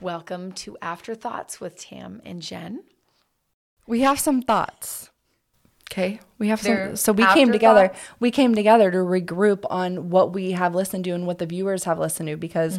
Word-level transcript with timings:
Welcome 0.00 0.52
to 0.52 0.78
Afterthoughts 0.80 1.60
with 1.60 1.76
Tam 1.76 2.22
and 2.24 2.40
Jen. 2.40 2.84
We 3.86 4.00
have 4.00 4.18
some 4.18 4.40
thoughts. 4.40 5.10
Okay. 5.90 6.20
We 6.38 6.48
have 6.48 6.62
They're 6.62 6.88
some 6.88 6.96
so 6.96 7.12
we 7.12 7.26
came 7.34 7.52
together. 7.52 7.92
We 8.18 8.30
came 8.30 8.54
together 8.54 8.90
to 8.90 8.98
regroup 8.98 9.64
on 9.68 10.08
what 10.08 10.32
we 10.32 10.52
have 10.52 10.74
listened 10.74 11.04
to 11.04 11.10
and 11.10 11.26
what 11.26 11.38
the 11.38 11.46
viewers 11.46 11.84
have 11.84 11.98
listened 11.98 12.28
to 12.28 12.36
because 12.36 12.78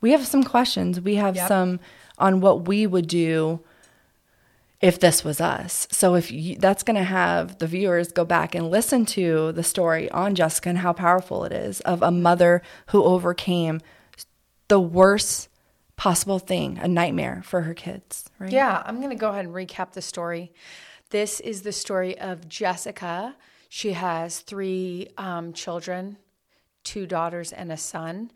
we 0.00 0.10
have 0.12 0.26
some 0.26 0.42
questions. 0.42 1.00
We 1.00 1.16
have 1.16 1.34
Mm-hmm. 1.34 1.42
Yep. 1.42 1.48
some 1.48 1.80
on 2.18 2.40
what 2.40 2.66
we 2.66 2.86
would 2.86 3.06
do 3.06 3.60
if 4.80 4.98
this 4.98 5.22
was 5.22 5.40
us. 5.40 5.86
So 5.92 6.14
if 6.14 6.32
you, 6.32 6.56
that's 6.56 6.82
going 6.82 6.96
to 6.96 7.04
have 7.04 7.58
the 7.58 7.66
viewers 7.66 8.10
go 8.10 8.24
back 8.24 8.54
and 8.54 8.70
listen 8.70 9.04
to 9.06 9.52
the 9.52 9.62
story 9.62 10.10
on 10.10 10.34
Jessica 10.34 10.70
and 10.70 10.78
how 10.78 10.92
powerful 10.92 11.44
it 11.44 11.52
is 11.52 11.80
of 11.82 12.02
a 12.02 12.10
mother 12.10 12.62
who 12.88 13.04
overcame 13.04 13.80
the 14.68 14.80
worst 14.80 15.47
possible 15.98 16.38
thing, 16.38 16.78
a 16.78 16.88
nightmare 16.88 17.42
for 17.44 17.62
her 17.62 17.74
kids, 17.74 18.30
right? 18.38 18.52
Yeah, 18.52 18.82
I'm 18.86 18.98
going 18.98 19.10
to 19.10 19.16
go 19.16 19.30
ahead 19.30 19.44
and 19.44 19.52
recap 19.52 19.92
the 19.92 20.00
story. 20.00 20.52
This 21.10 21.40
is 21.40 21.62
the 21.62 21.72
story 21.72 22.16
of 22.18 22.48
Jessica. 22.48 23.34
She 23.68 23.92
has 23.92 24.38
three 24.38 25.08
um, 25.18 25.52
children, 25.52 26.16
two 26.84 27.04
daughters 27.06 27.52
and 27.52 27.72
a 27.72 27.76
son. 27.76 28.30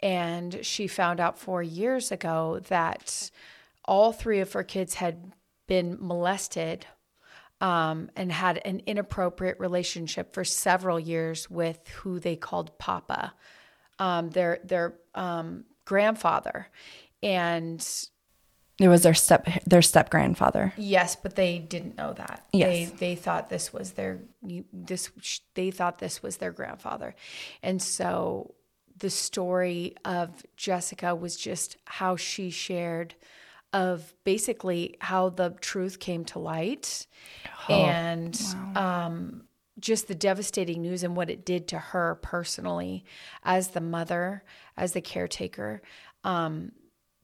And 0.00 0.64
she 0.64 0.86
found 0.86 1.18
out 1.18 1.38
four 1.38 1.62
years 1.62 2.12
ago 2.12 2.60
that 2.68 3.30
all 3.86 4.12
three 4.12 4.40
of 4.40 4.52
her 4.52 4.62
kids 4.62 4.94
had 4.94 5.32
been 5.66 5.96
molested 5.98 6.84
um, 7.62 8.10
and 8.14 8.30
had 8.30 8.58
an 8.66 8.82
inappropriate 8.86 9.58
relationship 9.58 10.34
for 10.34 10.44
several 10.44 11.00
years 11.00 11.48
with 11.48 11.88
who 11.88 12.20
they 12.20 12.36
called 12.36 12.78
Papa, 12.78 13.32
um, 13.98 14.28
their 14.28 14.60
their 14.62 14.96
um, 15.14 15.64
grandfather, 15.86 16.68
and 17.22 17.86
It 18.78 18.88
was 18.88 19.02
their 19.02 19.14
step 19.14 19.48
their 19.64 19.82
step 19.82 20.10
grandfather. 20.10 20.72
Yes, 20.76 21.16
but 21.16 21.34
they 21.34 21.58
didn't 21.58 21.96
know 21.96 22.12
that. 22.12 22.46
Yes. 22.52 22.68
They 22.68 22.84
they 22.96 23.14
thought 23.14 23.48
this 23.48 23.72
was 23.72 23.92
their 23.92 24.20
this 24.72 25.10
they 25.54 25.70
thought 25.70 25.98
this 25.98 26.22
was 26.22 26.36
their 26.36 26.52
grandfather. 26.52 27.14
And 27.62 27.80
so 27.80 28.54
the 28.98 29.10
story 29.10 29.94
of 30.04 30.44
Jessica 30.56 31.14
was 31.14 31.36
just 31.36 31.76
how 31.84 32.16
she 32.16 32.50
shared 32.50 33.14
of 33.72 34.14
basically 34.24 34.96
how 35.00 35.28
the 35.28 35.50
truth 35.60 35.98
came 35.98 36.24
to 36.24 36.38
light 36.38 37.06
and 37.68 38.40
um 38.74 39.42
just 39.78 40.08
the 40.08 40.14
devastating 40.14 40.80
news 40.80 41.02
and 41.02 41.14
what 41.16 41.28
it 41.28 41.44
did 41.44 41.68
to 41.68 41.78
her 41.78 42.14
personally 42.22 43.04
as 43.42 43.68
the 43.68 43.80
mother, 43.80 44.42
as 44.76 44.92
the 44.92 45.02
caretaker. 45.02 45.82
Um, 46.24 46.72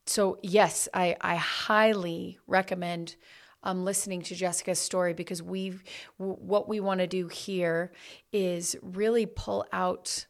so 0.06 0.39
yes, 0.42 0.89
I, 0.92 1.17
I 1.20 1.36
highly 1.36 2.39
recommend 2.47 3.17
um, 3.62 3.84
listening 3.84 4.22
to 4.22 4.34
Jessica's 4.34 4.78
story 4.78 5.14
because 5.14 5.42
we 5.42 5.78
w- 6.19 6.36
what 6.41 6.69
we 6.69 6.81
want 6.81 7.00
to 7.00 7.06
do 7.06 7.28
here 7.28 7.92
is 8.33 8.77
really 8.83 9.27
pull 9.27 9.64
out 9.72 10.27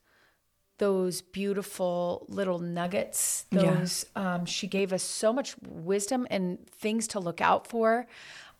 those 0.79 1.23
beautiful 1.23 2.27
little 2.29 2.59
nuggets. 2.59 3.47
Yeah. 3.51 3.62
Those 3.62 4.06
um, 4.17 4.45
she 4.47 4.67
gave 4.67 4.92
us 4.92 5.03
so 5.03 5.33
much 5.33 5.55
wisdom 5.67 6.27
and 6.31 6.67
things 6.69 7.07
to 7.09 7.20
look 7.20 7.41
out 7.41 7.67
for. 7.67 8.07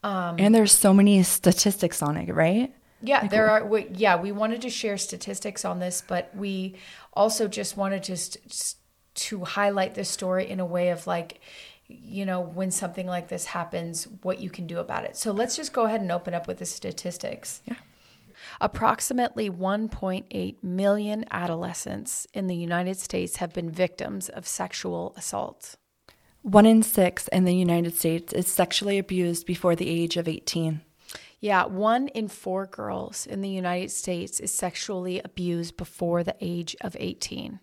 Um, 0.03 0.37
and 0.39 0.55
there's 0.55 0.73
so 0.73 0.95
many 0.95 1.23
statistics 1.23 2.03
on 2.03 2.17
it, 2.17 2.33
right? 2.33 2.75
Yeah, 3.03 3.27
there 3.27 3.51
are. 3.51 3.67
We, 3.67 3.89
yeah, 3.95 4.21
we 4.21 4.31
wanted 4.31 4.63
to 4.63 4.71
share 4.71 4.97
statistics 4.97 5.65
on 5.65 5.81
this, 5.81 6.03
but 6.07 6.31
we 6.37 6.77
also 7.13 7.49
just 7.49 7.77
wanted 7.77 8.05
to 8.05 8.17
st- 8.17 8.77
to 9.15 9.45
highlight 9.45 9.95
this 9.95 10.09
story 10.09 10.49
in 10.49 10.61
a 10.61 10.65
way 10.65 10.91
of 10.91 11.07
like, 11.07 11.41
you 11.89 12.25
know, 12.25 12.41
when 12.41 12.71
something 12.71 13.07
like 13.07 13.29
this 13.29 13.47
happens, 13.47 14.09
what 14.23 14.41
you 14.41 14.51
can 14.51 14.67
do 14.67 14.79
about 14.79 15.05
it. 15.05 15.17
So 15.17 15.33
let's 15.33 15.57
just 15.57 15.73
go 15.73 15.85
ahead 15.85 16.01
and 16.01 16.11
open 16.11 16.35
up 16.35 16.47
with 16.47 16.59
the 16.59 16.67
statistics. 16.67 17.63
Yeah. 17.67 17.75
Approximately 18.61 19.51
1.8 19.51 20.63
million 20.63 21.25
adolescents 21.31 22.27
in 22.35 22.47
the 22.47 22.57
United 22.57 22.99
States 22.99 23.37
have 23.37 23.53
been 23.53 23.71
victims 23.71 24.29
of 24.29 24.47
sexual 24.47 25.15
assault. 25.17 25.77
One 26.43 26.67
in 26.67 26.83
six 26.83 27.29
in 27.29 27.45
the 27.45 27.55
United 27.55 27.95
States 27.95 28.33
is 28.33 28.49
sexually 28.49 28.99
abused 28.99 29.47
before 29.47 29.77
the 29.77 29.89
age 29.89 30.17
of 30.17 30.27
18. 30.27 30.81
Yeah, 31.39 31.67
one 31.67 32.09
in 32.09 32.29
four 32.29 32.67
girls 32.67 33.27
in 33.27 33.43
the 33.43 33.49
United 33.49 33.91
States 33.91 34.41
is 34.41 34.53
sexually 34.53 35.21
abused 35.25 35.77
before 35.77 36.23
the 36.23 36.37
age 36.41 36.77
of 36.81 36.97
18. 36.99 37.61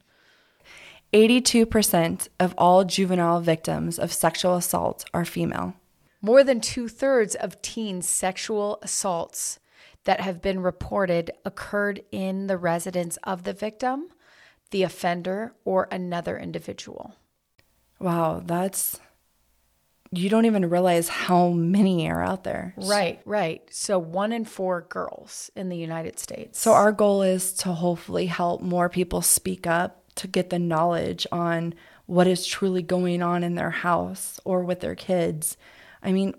82% 1.13 2.27
of 2.39 2.53
all 2.57 2.83
juvenile 2.83 3.41
victims 3.41 3.97
of 3.97 4.13
sexual 4.13 4.55
assault 4.55 5.05
are 5.13 5.25
female. 5.25 5.73
More 6.21 6.43
than 6.43 6.61
two 6.61 6.87
thirds 6.87 7.33
of 7.33 7.61
teen 7.61 8.01
sexual 8.01 8.77
assaults 8.81 9.59
that 10.03 10.21
have 10.21 10.41
been 10.41 10.61
reported 10.61 11.31
occurred 11.45 12.03
in 12.11 12.47
the 12.47 12.57
residence 12.57 13.17
of 13.23 13.43
the 13.43 13.53
victim, 13.53 14.09
the 14.71 14.83
offender, 14.83 15.53
or 15.65 15.87
another 15.91 16.37
individual. 16.37 17.15
Wow, 17.99 18.41
that's. 18.45 18.99
You 20.11 20.29
don't 20.29 20.45
even 20.45 20.69
realize 20.69 21.07
how 21.07 21.49
many 21.49 22.09
are 22.09 22.23
out 22.23 22.43
there. 22.43 22.73
Right, 22.77 23.21
right. 23.25 23.61
So 23.69 23.99
one 23.99 24.31
in 24.31 24.45
four 24.45 24.81
girls 24.89 25.51
in 25.55 25.69
the 25.69 25.77
United 25.77 26.17
States. 26.17 26.59
So, 26.59 26.73
our 26.73 26.91
goal 26.91 27.21
is 27.21 27.53
to 27.53 27.73
hopefully 27.73 28.25
help 28.25 28.61
more 28.61 28.89
people 28.89 29.21
speak 29.21 29.67
up 29.67 29.98
to 30.19 30.27
get 30.27 30.49
the 30.49 30.59
knowledge 30.59 31.27
on 31.31 31.73
what 32.05 32.27
is 32.27 32.45
truly 32.45 32.81
going 32.81 33.21
on 33.21 33.43
in 33.43 33.55
their 33.55 33.69
house 33.69 34.39
or 34.45 34.63
with 34.63 34.79
their 34.79 34.95
kids. 34.95 35.57
I 36.01 36.11
mean, 36.11 36.33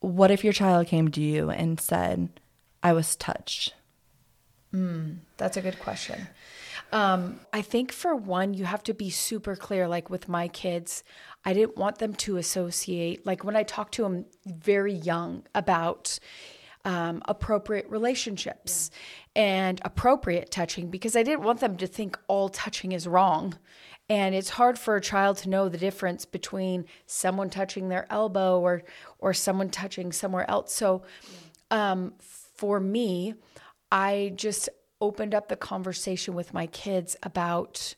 what 0.00 0.30
if 0.30 0.42
your 0.42 0.52
child 0.52 0.86
came 0.86 1.10
to 1.10 1.20
you 1.20 1.50
and 1.50 1.80
said, 1.80 2.28
I 2.82 2.92
was 2.92 3.16
touched? 3.16 3.74
That's 5.36 5.56
a 5.56 5.62
good 5.62 5.78
question. 5.78 6.28
Um, 6.92 7.40
I 7.52 7.62
think 7.62 7.92
for 7.92 8.14
one, 8.14 8.54
you 8.54 8.64
have 8.64 8.82
to 8.84 8.94
be 8.94 9.10
super 9.10 9.56
clear. 9.56 9.88
Like 9.88 10.10
with 10.10 10.28
my 10.28 10.48
kids, 10.48 11.02
I 11.44 11.52
didn't 11.52 11.76
want 11.76 11.98
them 11.98 12.14
to 12.14 12.36
associate, 12.36 13.24
like 13.26 13.44
when 13.44 13.56
I 13.56 13.62
talked 13.62 13.94
to 13.94 14.02
them 14.02 14.26
very 14.44 14.92
young 14.92 15.44
about 15.54 16.18
um, 16.86 17.20
appropriate 17.26 17.86
relationships 17.90 18.90
and 19.34 19.80
appropriate 19.84 20.50
touching, 20.50 20.88
because 20.88 21.14
I 21.16 21.22
didn't 21.22 21.44
want 21.44 21.60
them 21.60 21.76
to 21.76 21.86
think 21.86 22.18
all 22.28 22.48
touching 22.48 22.92
is 22.92 23.06
wrong. 23.06 23.58
And 24.08 24.34
it's 24.36 24.50
hard 24.50 24.78
for 24.78 24.94
a 24.94 25.00
child 25.00 25.36
to 25.38 25.48
know 25.50 25.68
the 25.68 25.78
difference 25.78 26.24
between 26.24 26.84
someone 27.06 27.50
touching 27.50 27.88
their 27.88 28.06
elbow 28.08 28.60
or 28.60 28.84
or 29.18 29.34
someone 29.34 29.68
touching 29.68 30.12
somewhere 30.12 30.48
else. 30.48 30.72
So 30.72 31.02
um, 31.72 32.14
for 32.56 32.78
me, 32.78 33.34
I 33.90 34.32
just 34.36 34.68
opened 35.00 35.34
up 35.34 35.48
the 35.48 35.56
conversation 35.56 36.34
with 36.34 36.54
my 36.54 36.68
kids 36.68 37.16
about 37.24 37.96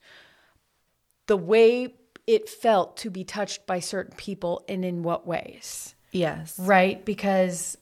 the 1.26 1.36
way 1.36 1.94
it 2.26 2.48
felt 2.48 2.96
to 2.98 3.10
be 3.10 3.22
touched 3.24 3.66
by 3.66 3.78
certain 3.80 4.16
people 4.16 4.64
and 4.68 4.84
in 4.84 5.02
what 5.02 5.26
ways, 5.26 5.94
Yes. 6.10 6.58
right? 6.58 7.04
Because 7.04 7.76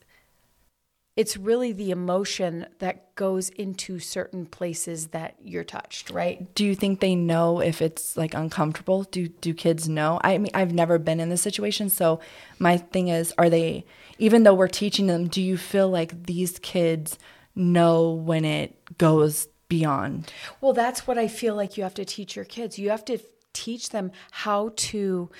it's 1.17 1.37
really 1.37 1.73
the 1.73 1.91
emotion 1.91 2.67
that 2.79 3.15
goes 3.15 3.49
into 3.49 3.99
certain 3.99 4.45
places 4.45 5.09
that 5.09 5.35
you're 5.43 5.65
touched, 5.65 6.11
right? 6.11 6.55
do 6.55 6.65
you 6.65 6.75
think 6.75 7.01
they 7.01 7.15
know 7.15 7.61
if 7.61 7.81
it's 7.81 8.17
like 8.17 8.35
uncomfortable 8.35 9.05
do 9.05 9.29
do 9.29 9.55
kids 9.55 9.89
know 9.89 10.21
i 10.23 10.39
mean 10.39 10.51
i've 10.55 10.73
never 10.73 10.99
been 10.99 11.21
in 11.21 11.29
this 11.29 11.43
situation 11.43 11.89
so 11.89 12.21
my 12.59 12.77
thing 12.77 13.09
is 13.09 13.33
are 13.39 13.51
they 13.51 13.85
even 14.19 14.43
though 14.43 14.55
we're 14.55 14.69
teaching 14.69 15.07
them 15.07 15.27
do 15.29 15.43
you 15.43 15.57
feel 15.57 15.89
like 15.89 16.27
these 16.27 16.59
kids 16.61 17.19
know 17.55 18.11
when 18.11 18.45
it 18.45 18.99
goes 18.99 19.49
beyond 19.69 20.33
Well, 20.61 20.73
that's 20.73 21.07
what 21.07 21.19
I 21.19 21.29
feel 21.29 21.55
like 21.55 21.77
you 21.77 21.83
have 21.83 21.95
to 21.95 22.05
teach 22.05 22.37
your 22.37 22.45
kids. 22.45 22.79
You 22.79 22.91
have 22.91 23.05
to 23.07 23.19
teach 23.53 23.91
them 23.91 24.13
how 24.31 24.73
to 24.77 25.31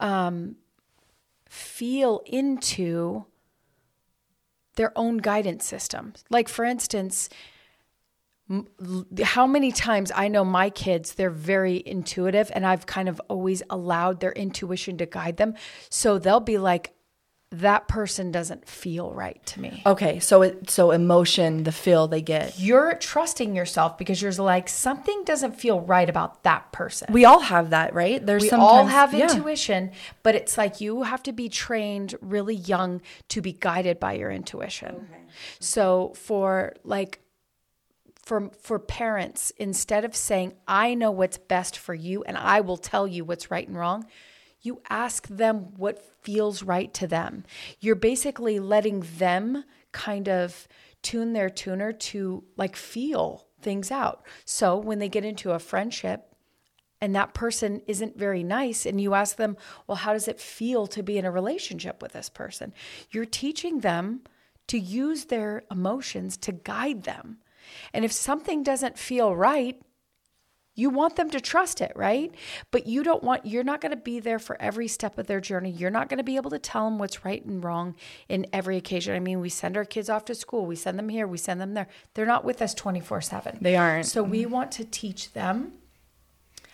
um, 0.00 0.56
feel 1.48 2.22
into 2.26 3.26
their 4.76 4.92
own 4.96 5.18
guidance 5.18 5.64
system. 5.64 6.14
Like, 6.30 6.48
for 6.48 6.64
instance, 6.64 7.28
how 9.22 9.46
many 9.46 9.72
times 9.72 10.12
I 10.14 10.28
know 10.28 10.44
my 10.44 10.70
kids, 10.70 11.14
they're 11.14 11.30
very 11.30 11.82
intuitive, 11.84 12.50
and 12.54 12.64
I've 12.64 12.86
kind 12.86 13.08
of 13.08 13.20
always 13.28 13.62
allowed 13.68 14.20
their 14.20 14.32
intuition 14.32 14.96
to 14.98 15.06
guide 15.06 15.36
them. 15.36 15.54
So 15.90 16.18
they'll 16.18 16.40
be 16.40 16.56
like, 16.56 16.92
that 17.52 17.86
person 17.86 18.32
doesn't 18.32 18.68
feel 18.68 19.12
right 19.12 19.44
to 19.46 19.60
me. 19.60 19.82
okay 19.86 20.18
so 20.18 20.42
it 20.42 20.68
so 20.68 20.90
emotion 20.90 21.62
the 21.62 21.72
feel 21.72 22.08
they 22.08 22.20
get 22.20 22.58
You're 22.58 22.94
trusting 22.94 23.54
yourself 23.54 23.96
because 23.98 24.20
you're 24.20 24.32
like, 24.32 24.68
something 24.68 25.22
doesn't 25.24 25.52
feel 25.52 25.80
right 25.80 26.08
about 26.08 26.42
that 26.42 26.72
person. 26.72 27.12
we 27.12 27.24
all 27.24 27.40
have 27.40 27.70
that 27.70 27.94
right 27.94 28.24
there's 28.24 28.42
we 28.42 28.50
all 28.50 28.86
have 28.86 29.14
yeah. 29.14 29.30
intuition, 29.30 29.92
but 30.22 30.34
it's 30.34 30.58
like 30.58 30.80
you 30.80 31.04
have 31.04 31.22
to 31.24 31.32
be 31.32 31.48
trained 31.48 32.14
really 32.20 32.56
young 32.56 33.00
to 33.28 33.40
be 33.40 33.52
guided 33.52 34.00
by 34.00 34.14
your 34.14 34.30
intuition. 34.30 35.08
So 35.60 36.12
for 36.16 36.74
like 36.84 37.20
for 38.22 38.50
for 38.60 38.78
parents, 38.78 39.52
instead 39.56 40.04
of 40.04 40.16
saying 40.16 40.54
I 40.66 40.94
know 40.94 41.10
what's 41.10 41.38
best 41.38 41.78
for 41.78 41.94
you 41.94 42.24
and 42.24 42.36
I 42.36 42.60
will 42.60 42.76
tell 42.76 43.06
you 43.06 43.24
what's 43.24 43.50
right 43.50 43.66
and 43.66 43.76
wrong, 43.76 44.06
you 44.62 44.82
ask 44.88 45.28
them 45.28 45.74
what 45.76 46.02
feels 46.22 46.62
right 46.62 46.92
to 46.94 47.06
them. 47.06 47.44
You're 47.80 47.94
basically 47.94 48.58
letting 48.58 49.00
them 49.18 49.64
kind 49.92 50.28
of 50.28 50.66
tune 51.02 51.32
their 51.32 51.50
tuner 51.50 51.92
to 51.92 52.44
like 52.56 52.76
feel 52.76 53.46
things 53.60 53.90
out. 53.90 54.24
So 54.44 54.76
when 54.76 54.98
they 54.98 55.08
get 55.08 55.24
into 55.24 55.52
a 55.52 55.58
friendship 55.58 56.34
and 57.00 57.14
that 57.14 57.34
person 57.34 57.82
isn't 57.86 58.18
very 58.18 58.42
nice, 58.42 58.86
and 58.86 59.00
you 59.00 59.14
ask 59.14 59.36
them, 59.36 59.56
Well, 59.86 59.96
how 59.96 60.14
does 60.14 60.28
it 60.28 60.40
feel 60.40 60.86
to 60.88 61.02
be 61.02 61.18
in 61.18 61.26
a 61.26 61.30
relationship 61.30 62.02
with 62.02 62.12
this 62.12 62.30
person? 62.30 62.72
You're 63.10 63.26
teaching 63.26 63.80
them 63.80 64.22
to 64.68 64.78
use 64.78 65.26
their 65.26 65.62
emotions 65.70 66.36
to 66.38 66.52
guide 66.52 67.04
them. 67.04 67.38
And 67.92 68.04
if 68.04 68.12
something 68.12 68.62
doesn't 68.62 68.98
feel 68.98 69.36
right, 69.36 69.80
you 70.76 70.90
want 70.90 71.16
them 71.16 71.30
to 71.30 71.40
trust 71.40 71.80
it, 71.80 71.90
right? 71.96 72.32
But 72.70 72.86
you 72.86 73.02
don't 73.02 73.24
want, 73.24 73.46
you're 73.46 73.64
not 73.64 73.80
going 73.80 73.90
to 73.90 73.96
be 73.96 74.20
there 74.20 74.38
for 74.38 74.60
every 74.60 74.86
step 74.86 75.18
of 75.18 75.26
their 75.26 75.40
journey. 75.40 75.70
You're 75.70 75.90
not 75.90 76.08
going 76.08 76.18
to 76.18 76.24
be 76.24 76.36
able 76.36 76.50
to 76.50 76.58
tell 76.58 76.84
them 76.84 76.98
what's 76.98 77.24
right 77.24 77.44
and 77.44 77.64
wrong 77.64 77.96
in 78.28 78.46
every 78.52 78.76
occasion. 78.76 79.16
I 79.16 79.18
mean, 79.18 79.40
we 79.40 79.48
send 79.48 79.76
our 79.76 79.86
kids 79.86 80.08
off 80.08 80.26
to 80.26 80.34
school, 80.34 80.66
we 80.66 80.76
send 80.76 80.98
them 80.98 81.08
here, 81.08 81.26
we 81.26 81.38
send 81.38 81.60
them 81.60 81.74
there. 81.74 81.88
They're 82.14 82.26
not 82.26 82.44
with 82.44 82.62
us 82.62 82.74
24 82.74 83.22
7. 83.22 83.58
They 83.60 83.74
aren't. 83.74 84.06
So 84.06 84.22
we 84.22 84.46
want 84.46 84.70
to 84.72 84.84
teach 84.84 85.32
them 85.32 85.72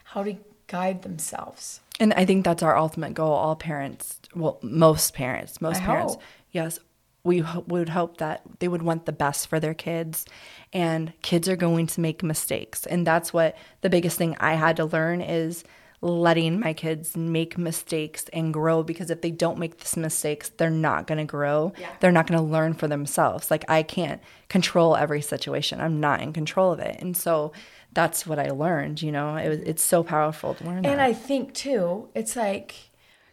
how 0.04 0.24
to 0.24 0.36
guide 0.66 1.02
themselves. 1.02 1.80
And 2.00 2.12
I 2.14 2.24
think 2.24 2.44
that's 2.44 2.62
our 2.62 2.76
ultimate 2.76 3.14
goal. 3.14 3.32
All 3.32 3.54
parents, 3.54 4.20
well, 4.34 4.58
most 4.62 5.14
parents, 5.14 5.60
most 5.60 5.80
I 5.82 5.84
parents, 5.84 6.14
hope. 6.14 6.22
yes, 6.50 6.80
we 7.24 7.38
ho- 7.38 7.64
would 7.66 7.90
hope 7.90 8.18
that 8.18 8.42
they 8.58 8.68
would 8.68 8.82
want 8.82 9.06
the 9.06 9.12
best 9.12 9.46
for 9.46 9.60
their 9.60 9.74
kids. 9.74 10.24
And 10.72 11.12
kids 11.22 11.48
are 11.48 11.56
going 11.56 11.86
to 11.88 12.00
make 12.00 12.22
mistakes. 12.22 12.86
And 12.86 13.06
that's 13.06 13.32
what 13.32 13.56
the 13.82 13.90
biggest 13.90 14.18
thing 14.18 14.36
I 14.40 14.54
had 14.54 14.76
to 14.76 14.84
learn 14.84 15.20
is 15.20 15.64
letting 16.00 16.58
my 16.58 16.72
kids 16.72 17.16
make 17.16 17.56
mistakes 17.56 18.24
and 18.32 18.52
grow 18.52 18.82
because 18.82 19.08
if 19.08 19.20
they 19.20 19.30
don't 19.30 19.58
make 19.58 19.78
these 19.78 19.96
mistakes, 19.96 20.50
they're 20.56 20.68
not 20.68 21.06
going 21.06 21.18
to 21.18 21.24
grow. 21.24 21.72
Yeah. 21.78 21.90
They're 22.00 22.10
not 22.10 22.26
going 22.26 22.40
to 22.40 22.44
learn 22.44 22.74
for 22.74 22.88
themselves. 22.88 23.52
Like 23.52 23.64
I 23.68 23.84
can't 23.84 24.20
control 24.48 24.96
every 24.96 25.22
situation. 25.22 25.80
I'm 25.80 26.00
not 26.00 26.20
in 26.20 26.32
control 26.32 26.72
of 26.72 26.80
it. 26.80 27.00
And 27.00 27.16
so 27.16 27.52
that's 27.92 28.26
what 28.26 28.40
I 28.40 28.50
learned, 28.50 29.00
you 29.00 29.12
know. 29.12 29.36
It 29.36 29.48
was, 29.48 29.58
it's 29.60 29.82
so 29.82 30.02
powerful 30.02 30.54
to 30.54 30.64
learn 30.64 30.78
And 30.78 30.86
that. 30.86 30.98
I 30.98 31.12
think 31.12 31.54
too, 31.54 32.08
it's 32.16 32.34
like 32.34 32.74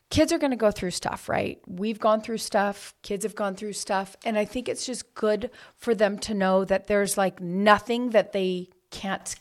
kids 0.09 0.31
are 0.31 0.37
going 0.37 0.51
to 0.51 0.57
go 0.57 0.71
through 0.71 0.91
stuff, 0.91 1.29
right? 1.29 1.59
We've 1.67 1.99
gone 1.99 2.21
through 2.21 2.39
stuff, 2.39 2.93
kids 3.03 3.23
have 3.23 3.35
gone 3.35 3.55
through 3.55 3.73
stuff, 3.73 4.15
and 4.25 4.37
I 4.37 4.45
think 4.45 4.67
it's 4.67 4.85
just 4.85 5.13
good 5.13 5.51
for 5.77 5.93
them 5.93 6.17
to 6.19 6.33
know 6.33 6.65
that 6.65 6.87
there's 6.87 7.17
like 7.17 7.39
nothing 7.39 8.11
that 8.11 8.33
they 8.33 8.69
can't 8.91 9.35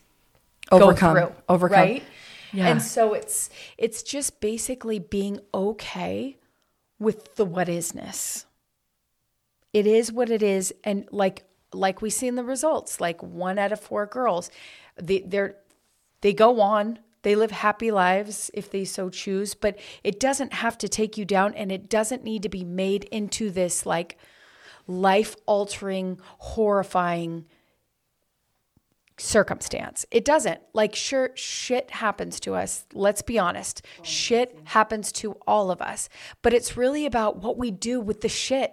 Overcome. 0.70 1.14
go 1.14 1.26
through, 1.26 1.34
Overcome. 1.48 1.78
right? 1.78 2.02
Yeah. 2.52 2.68
And 2.68 2.82
so 2.82 3.14
it's 3.14 3.50
it's 3.76 4.02
just 4.02 4.40
basically 4.40 4.98
being 4.98 5.40
okay 5.52 6.36
with 6.98 7.36
the 7.36 7.44
what 7.44 7.68
isness. 7.68 8.44
It 9.72 9.86
is 9.86 10.10
what 10.10 10.30
it 10.30 10.42
is, 10.42 10.74
and 10.84 11.06
like 11.10 11.44
like 11.72 12.00
we 12.00 12.10
see 12.10 12.26
in 12.26 12.36
the 12.36 12.44
results, 12.44 13.00
like 13.00 13.22
one 13.22 13.58
out 13.58 13.72
of 13.72 13.80
four 13.80 14.06
girls, 14.06 14.50
they 14.96 15.20
they're 15.20 15.56
they 16.22 16.32
go 16.32 16.60
on 16.60 16.98
they 17.28 17.36
live 17.36 17.50
happy 17.50 17.90
lives 17.90 18.50
if 18.54 18.70
they 18.70 18.86
so 18.86 19.10
choose 19.10 19.52
but 19.52 19.78
it 20.02 20.18
doesn't 20.18 20.54
have 20.54 20.78
to 20.78 20.88
take 20.88 21.18
you 21.18 21.26
down 21.26 21.52
and 21.52 21.70
it 21.70 21.90
doesn't 21.90 22.24
need 22.24 22.42
to 22.42 22.48
be 22.48 22.64
made 22.64 23.04
into 23.04 23.50
this 23.50 23.84
like 23.84 24.16
life 24.86 25.36
altering 25.44 26.18
horrifying 26.38 27.44
circumstance. 29.18 30.06
It 30.10 30.24
doesn't. 30.24 30.60
Like 30.72 30.94
sure 30.94 31.28
shit 31.34 31.90
happens 31.90 32.40
to 32.40 32.54
us 32.54 32.86
let's 32.94 33.20
be 33.20 33.38
honest. 33.38 33.82
Shit 34.02 34.56
happens 34.64 35.12
to 35.12 35.32
all 35.46 35.70
of 35.70 35.82
us 35.82 36.08
but 36.40 36.54
it's 36.54 36.78
really 36.78 37.04
about 37.04 37.42
what 37.42 37.58
we 37.58 37.70
do 37.70 38.00
with 38.00 38.22
the 38.22 38.30
shit 38.30 38.72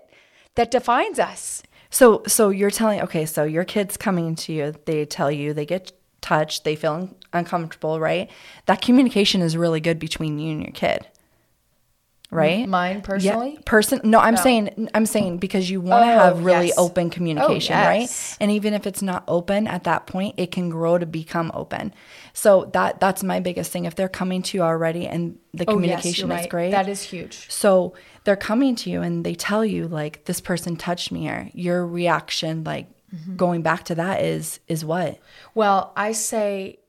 that 0.56 0.72
defines 0.72 1.20
us. 1.20 1.62
So 1.90 2.24
so 2.26 2.52
you're 2.52 2.72
telling 2.72 3.02
okay, 3.02 3.26
so 3.26 3.44
your 3.44 3.66
kids 3.66 3.98
coming 3.98 4.34
to 4.38 4.54
you, 4.54 4.74
they 4.86 5.04
tell 5.04 5.30
you 5.30 5.54
they 5.54 5.66
get 5.66 5.92
touched, 6.26 6.64
they 6.64 6.76
feel 6.76 6.94
un- 6.94 7.16
uncomfortable, 7.34 8.00
right? 8.00 8.30
That 8.66 8.82
communication 8.82 9.42
is 9.42 9.56
really 9.56 9.80
good 9.80 10.00
between 10.00 10.40
you 10.40 10.52
and 10.54 10.62
your 10.64 10.72
kid. 10.74 11.08
Right? 12.32 12.68
mine 12.68 13.02
personally 13.02 13.52
Yeah, 13.54 13.62
person 13.66 14.02
no, 14.04 14.20
I'm 14.20 14.34
oh. 14.34 14.38
saying 14.46 14.90
I'm 14.96 15.06
saying 15.06 15.38
because 15.38 15.70
you 15.70 15.80
want 15.80 16.04
to 16.04 16.12
Oh, 16.12 16.20
have 16.20 16.44
really 16.44 16.68
yes. 16.74 16.78
open 16.78 17.10
communication, 17.10 17.76
oh, 17.78 17.80
yes. 17.80 17.88
right? 18.32 18.38
And 18.42 18.52
even 18.52 18.74
if 18.74 18.86
it's 18.88 19.02
not 19.04 19.24
open 19.28 19.68
at 19.68 19.84
that 19.86 20.06
point, 20.08 20.34
it 20.38 20.52
can 20.52 20.70
grow 20.70 20.98
to 20.98 21.06
become 21.06 21.52
open. 21.54 21.94
So 22.34 22.66
that 22.74 23.00
that's 23.00 23.24
my 23.24 23.40
biggest 23.40 23.72
thing. 23.72 23.86
If 23.86 23.96
they're 23.96 24.10
coming 24.10 24.42
to 24.42 24.58
you 24.58 24.64
already 24.64 25.08
and 25.08 25.38
the 25.54 25.66
Oh, 25.68 25.74
communication 25.74 26.28
you're 26.28 26.38
is 26.38 26.42
right. 26.42 26.50
great. 26.50 26.72
that 26.72 26.90
is 26.90 27.04
huge 27.04 27.50
So 27.50 27.94
they're 28.26 28.36
coming 28.52 28.76
to 28.78 28.90
you 28.90 29.02
and 29.02 29.24
they 29.24 29.36
tell 29.36 29.64
you 29.64 29.88
like 29.88 30.26
this 30.26 30.42
person 30.42 30.76
touched 30.76 31.12
me 31.12 31.30
or 31.30 31.50
your 31.54 31.86
reaction 31.88 32.64
like 32.66 32.88
Mm-hmm. 33.14 33.36
going 33.36 33.62
back 33.62 33.84
to 33.86 33.96
that 33.96 34.22
is 34.22 34.60
is 34.68 34.84
what? 34.84 35.20
Well, 35.54 35.94
I 35.96 36.12
say 36.12 36.80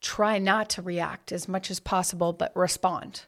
try 0.00 0.38
not 0.38 0.70
to 0.70 0.82
react 0.82 1.32
as 1.32 1.48
much 1.48 1.70
as 1.70 1.80
possible, 1.80 2.32
but 2.32 2.56
respond. 2.56 3.22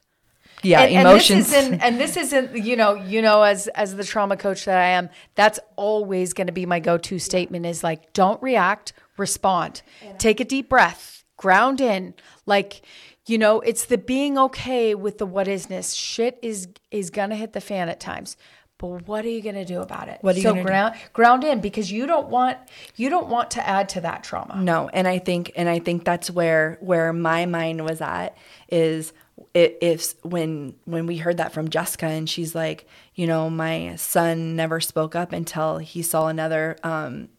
Yeah, 0.63 0.81
and, 0.81 1.07
emotions. 1.07 1.29
And 1.29 1.39
this 1.39 1.53
isn't, 1.53 1.81
and 1.81 1.99
this 1.99 2.17
isn't, 2.17 2.65
you 2.65 2.75
know, 2.75 2.95
you 2.95 3.21
know, 3.21 3.43
as 3.43 3.67
as 3.69 3.95
the 3.95 4.03
trauma 4.03 4.37
coach 4.37 4.65
that 4.65 4.77
I 4.77 4.87
am, 4.87 5.09
that's 5.35 5.59
always 5.75 6.33
going 6.33 6.47
to 6.47 6.53
be 6.53 6.65
my 6.65 6.79
go-to 6.79 7.19
statement 7.19 7.65
is 7.65 7.83
like, 7.83 8.13
don't 8.13 8.41
react, 8.41 8.93
respond, 9.17 9.81
take 10.17 10.39
a 10.39 10.45
deep 10.45 10.69
breath, 10.69 11.25
ground 11.35 11.81
in, 11.81 12.13
like. 12.45 12.81
You 13.29 13.37
know, 13.37 13.59
it's 13.59 13.83
the 13.83 13.97
being 13.97 14.37
okay 14.37 14.95
with 14.95 15.17
the 15.17 15.25
what 15.25 15.47
isness. 15.47 15.93
Shit 15.93 16.39
is 16.41 16.69
is 16.91 17.09
gonna 17.09 17.35
hit 17.35 17.51
the 17.51 17.59
fan 17.59 17.89
at 17.89 17.99
times, 17.99 18.37
but 18.79 19.07
what 19.07 19.25
are 19.25 19.29
you 19.29 19.41
gonna 19.41 19.65
do 19.65 19.81
about 19.81 20.07
it? 20.07 20.19
What 20.21 20.35
are 20.35 20.37
you 20.37 20.43
so 20.43 20.49
gonna 20.51 20.61
do? 20.63 20.67
ground 20.67 20.95
ground 21.13 21.43
in 21.43 21.61
because 21.61 21.91
you 21.91 22.05
don't 22.05 22.29
want 22.29 22.57
you 22.95 23.09
don't 23.09 23.27
want 23.27 23.51
to 23.51 23.67
add 23.67 23.89
to 23.89 24.01
that 24.01 24.23
trauma. 24.23 24.55
no, 24.61 24.89
and 24.93 25.07
I 25.07 25.19
think 25.19 25.51
and 25.55 25.67
I 25.67 25.79
think 25.79 26.03
that's 26.05 26.29
where 26.29 26.77
where 26.81 27.11
my 27.13 27.45
mind 27.45 27.83
was 27.83 28.01
at 28.01 28.37
is 28.69 29.13
i- 29.55 29.75
if 29.81 30.13
when 30.23 30.75
when 30.85 31.07
we 31.07 31.17
heard 31.17 31.37
that 31.37 31.51
from 31.53 31.69
Jessica 31.69 32.05
and 32.05 32.29
she's 32.29 32.53
like, 32.53 32.87
you 33.15 33.25
know, 33.27 33.49
my 33.49 33.95
son 33.95 34.55
never 34.55 34.79
spoke 34.79 35.15
up 35.15 35.31
until 35.31 35.79
he 35.79 36.01
saw 36.01 36.27
another 36.27 36.77
um, 36.83 37.29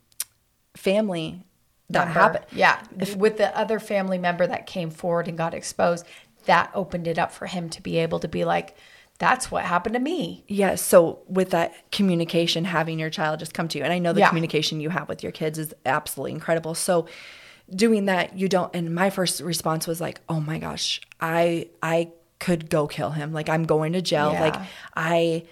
family 0.77 1.45
that 1.91 2.07
member. 2.07 2.21
happened. 2.21 2.45
Yeah, 2.53 2.83
with 3.17 3.39
the 3.39 3.57
other 3.57 3.79
family 3.79 4.19
member 4.19 4.47
that 4.47 4.67
came 4.67 4.91
forward 4.91 5.29
and 5.29 5.39
got 5.39 5.55
exposed, 5.55 6.05
that 6.45 6.71
opened 6.75 7.07
it 7.07 7.19
up 7.19 7.33
for 7.33 7.47
him 7.47 7.69
to 7.71 7.83
be 7.83 7.99
able 7.99 8.19
to 8.21 8.29
be 8.29 8.45
like, 8.45 8.77
"That's 9.19 9.51
what 9.51 9.65
happened 9.65 9.95
to 9.95 10.01
me." 10.01 10.45
Yeah. 10.49 10.75
So 10.77 11.21
with 11.29 11.51
that 11.51 11.91
communication, 11.91 12.65
having 12.65 12.99
your 12.99 13.11
child 13.11 13.41
just 13.41 13.55
come 13.55 13.69
to 13.69 13.79
you, 13.79 13.85
and 13.85 13.93
I 13.93 13.99
know 13.99 14.13
the 14.13 14.21
Yeah. 14.21 14.29
communication 14.29 14.81
you 14.81 14.91
have 14.91 15.09
with 15.09 15.23
your 15.23 15.33
kids 15.33 15.59
is 15.59 15.75
absolutely 15.85 16.33
incredible. 16.33 16.75
So 16.75 17.07
doing 17.75 18.07
that, 18.07 18.39
you 18.39 18.49
don't. 18.49 18.75
And 18.75 18.95
my 18.95 19.11
first 19.11 19.41
response 19.41 19.87
was 19.87 20.01
like, 20.01 20.21
"Oh 20.29 20.41
my 20.41 20.59
gosh, 20.59 21.01
I 21.21 21.69
I 21.83 22.09
could 22.39 22.71
go 22.71 22.87
kill 22.87 23.11
him. 23.11 23.33
Like 23.33 23.49
I'm 23.49 23.65
going 23.65 23.93
to 23.95 24.03
jail. 24.03 24.33
Yeah. 24.33 24.41
Like 24.41 24.57
I." 24.97 25.45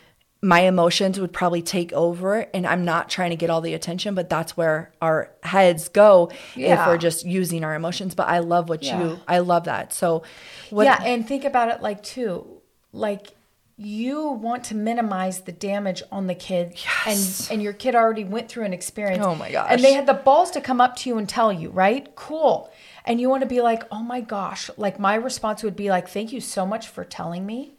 My 0.43 0.61
emotions 0.61 1.19
would 1.19 1.33
probably 1.33 1.63
take 1.63 1.93
over, 1.95 2.41
and 2.55 2.67
I'm 2.67 2.85
not 2.85 3.09
trying 3.09 3.31
to 3.31 3.37
get 3.37 3.49
all 3.49 3.63
the 3.63 3.73
attention, 3.73 4.15
but 4.15 4.29
that's 4.29 4.55
where 4.55 4.93
our 5.01 5.31
heads 5.43 5.89
go 5.89 6.31
if 6.55 6.87
we're 6.87 6.99
just 6.99 7.25
using 7.25 7.65
our 7.65 7.75
emotions. 7.75 8.15
But 8.15 8.29
I 8.29 8.41
love 8.41 8.69
what 8.69 8.83
Yeah. 8.83 9.01
you, 9.03 9.21
I 9.27 9.39
love 9.39 9.65
that. 9.65 9.95
So, 9.95 10.23
what, 10.71 10.85
yeah, 10.85 11.03
and 11.03 11.27
think 11.27 11.45
about 11.45 11.71
it 11.71 11.81
like 11.83 12.03
too, 12.03 12.47
like 12.93 13.29
you 13.79 14.29
want 14.31 14.65
to 14.65 14.75
minimize 14.75 15.43
the 15.43 15.53
damage 15.53 16.03
on 16.11 16.27
the 16.27 16.35
kid 16.35 16.73
Yes. 17.07 17.49
and 17.51 17.55
and 17.55 17.63
your 17.63 17.75
kid 17.75 17.95
already 17.95 18.25
went 18.25 18.49
through 18.49 18.65
an 18.65 18.73
experience. 18.73 19.25
Oh 19.25 19.35
my 19.35 19.51
gosh. 19.53 19.69
and 19.71 19.83
they 19.85 19.93
had 19.93 20.07
the 20.07 20.15
balls 20.15 20.51
to 20.53 20.61
come 20.63 20.81
up 20.81 20.97
to 20.97 21.11
you 21.11 21.19
and 21.19 21.29
tell 21.29 21.53
you 21.53 21.69
right? 21.71 22.15
Cool. 22.17 22.71
And 23.05 23.21
you 23.21 23.29
want 23.29 23.43
to 23.43 23.49
be 23.49 23.61
like 23.61 23.83
oh 23.93 24.03
my 24.03 24.21
gosh. 24.21 24.71
Like 24.77 24.99
my 24.99 25.15
response 25.15 25.63
would 25.63 25.77
be 25.77 25.91
like 25.91 26.09
thank 26.09 26.33
you 26.33 26.41
so 26.41 26.65
much 26.65 26.89
for 26.89 27.05
telling 27.05 27.45
me. 27.45 27.75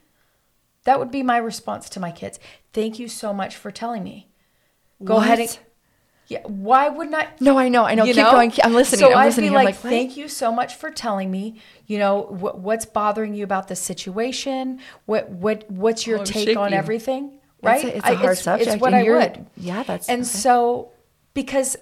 That 0.84 1.00
would 1.00 1.12
be 1.12 1.24
my 1.24 1.38
response 1.38 1.90
to 1.90 2.00
my 2.00 2.12
kids. 2.12 2.40
Thank 2.74 3.00
you 3.00 3.08
so 3.08 3.34
much 3.34 3.56
for 3.56 3.72
telling 3.72 4.04
me. 4.04 4.28
Go 5.04 5.18
ahead 5.18 5.40
and 5.40 5.50
What? 5.50 5.60
Yeah 6.28 6.40
why 6.46 6.90
wouldn't 6.90 7.16
i 7.16 7.28
no, 7.40 7.58
I 7.58 7.70
know, 7.70 7.86
I 7.86 7.96
know. 7.96 8.04
you 8.04 8.14
Keep 8.14 8.24
know? 8.24 8.32
going. 8.32 8.52
I'm 8.64 8.74
listening. 8.74 9.00
So 9.00 9.12
I'm 9.12 9.18
I'd 9.18 9.26
listening. 9.28 9.52
be 9.52 9.58
I'm 9.58 9.66
like, 9.66 9.76
like, 9.84 9.92
thank 9.92 10.18
you 10.18 10.28
so 10.28 10.52
much 10.52 10.76
for 10.76 10.92
telling 10.92 11.32
me. 11.32 11.62
You 11.86 12.00
know 12.00 12.22
what, 12.22 12.60
what's 12.60 12.86
bothering 12.86 13.34
you 13.34 13.44
about 13.46 13.68
the 13.70 13.76
situation. 13.76 14.80
What 15.06 15.30
what 15.30 15.70
what's 15.72 16.06
your 16.06 16.18
Oh, 16.18 16.22
I'm 16.22 16.26
take 16.26 16.58
on 16.58 16.66
shaking. 16.70 16.78
everything? 16.78 17.24
It's 17.34 17.64
Right? 17.64 17.84
a- 17.86 17.98
it's 17.98 18.08
a 18.08 18.16
hard 18.16 18.38
subject, 18.38 18.72
It's 18.72 18.82
what 18.82 18.94
and 18.94 19.10
I 19.10 19.14
would. 19.18 19.46
yeah, 19.58 19.84
that's- 19.84 20.10
and 20.10 20.22
okay. 20.22 20.28
so 20.30 20.92
because 21.34 21.76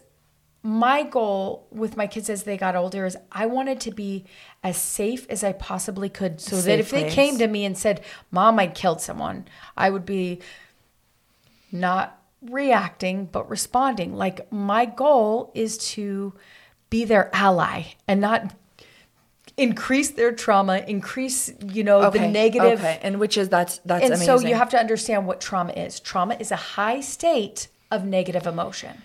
my 0.61 1.03
goal 1.03 1.67
with 1.71 1.95
my 1.95 2.07
kids 2.07 2.27
as 2.29 2.41
they 2.43 2.57
got 2.57 2.75
older 2.75 3.05
is 3.05 3.15
I 3.31 3.45
wanted 3.45 3.79
to 3.81 3.91
be 3.91 4.25
as 4.63 4.77
safe 4.77 5.27
as 5.29 5.43
I 5.43 5.51
possibly 5.53 6.09
could, 6.09 6.41
so 6.41 6.55
that 6.55 6.63
Safe 6.63 6.79
if 6.79 6.89
they 6.91 7.09
came 7.09 7.37
to 7.37 7.47
me 7.47 7.65
and 7.65 7.77
said, 7.77 8.01
"Mom, 8.31 8.57
I 8.59 8.67
killed 8.67 8.99
someone," 9.01 9.45
I 9.77 9.89
would 9.91 10.05
be 10.05 10.39
not 11.71 12.19
reacting 12.49 13.25
but 13.25 13.49
responding 13.49 14.15
like 14.15 14.51
my 14.51 14.85
goal 14.85 15.51
is 15.53 15.77
to 15.77 16.33
be 16.89 17.05
their 17.05 17.29
ally 17.35 17.83
and 18.07 18.21
not 18.21 18.53
increase 19.57 20.11
their 20.11 20.33
trauma, 20.33 20.83
increase, 20.87 21.51
you 21.67 21.83
know, 21.83 22.09
the 22.09 22.19
negative. 22.27 22.79
Okay, 22.79 22.99
and 23.01 23.19
which 23.19 23.37
is 23.37 23.47
that's 23.49 23.77
that's 23.85 24.03
And 24.03 24.13
amazing. 24.13 24.39
so 24.39 24.45
you 24.47 24.55
have 24.55 24.69
to 24.71 24.77
understand 24.77 25.25
what 25.27 25.39
trauma 25.39 25.71
is. 25.73 25.99
Trauma 25.99 26.35
is 26.39 26.51
a 26.51 26.55
high 26.57 26.99
state 26.99 27.69
of 27.89 28.03
negative 28.03 28.47
emotion, 28.47 29.01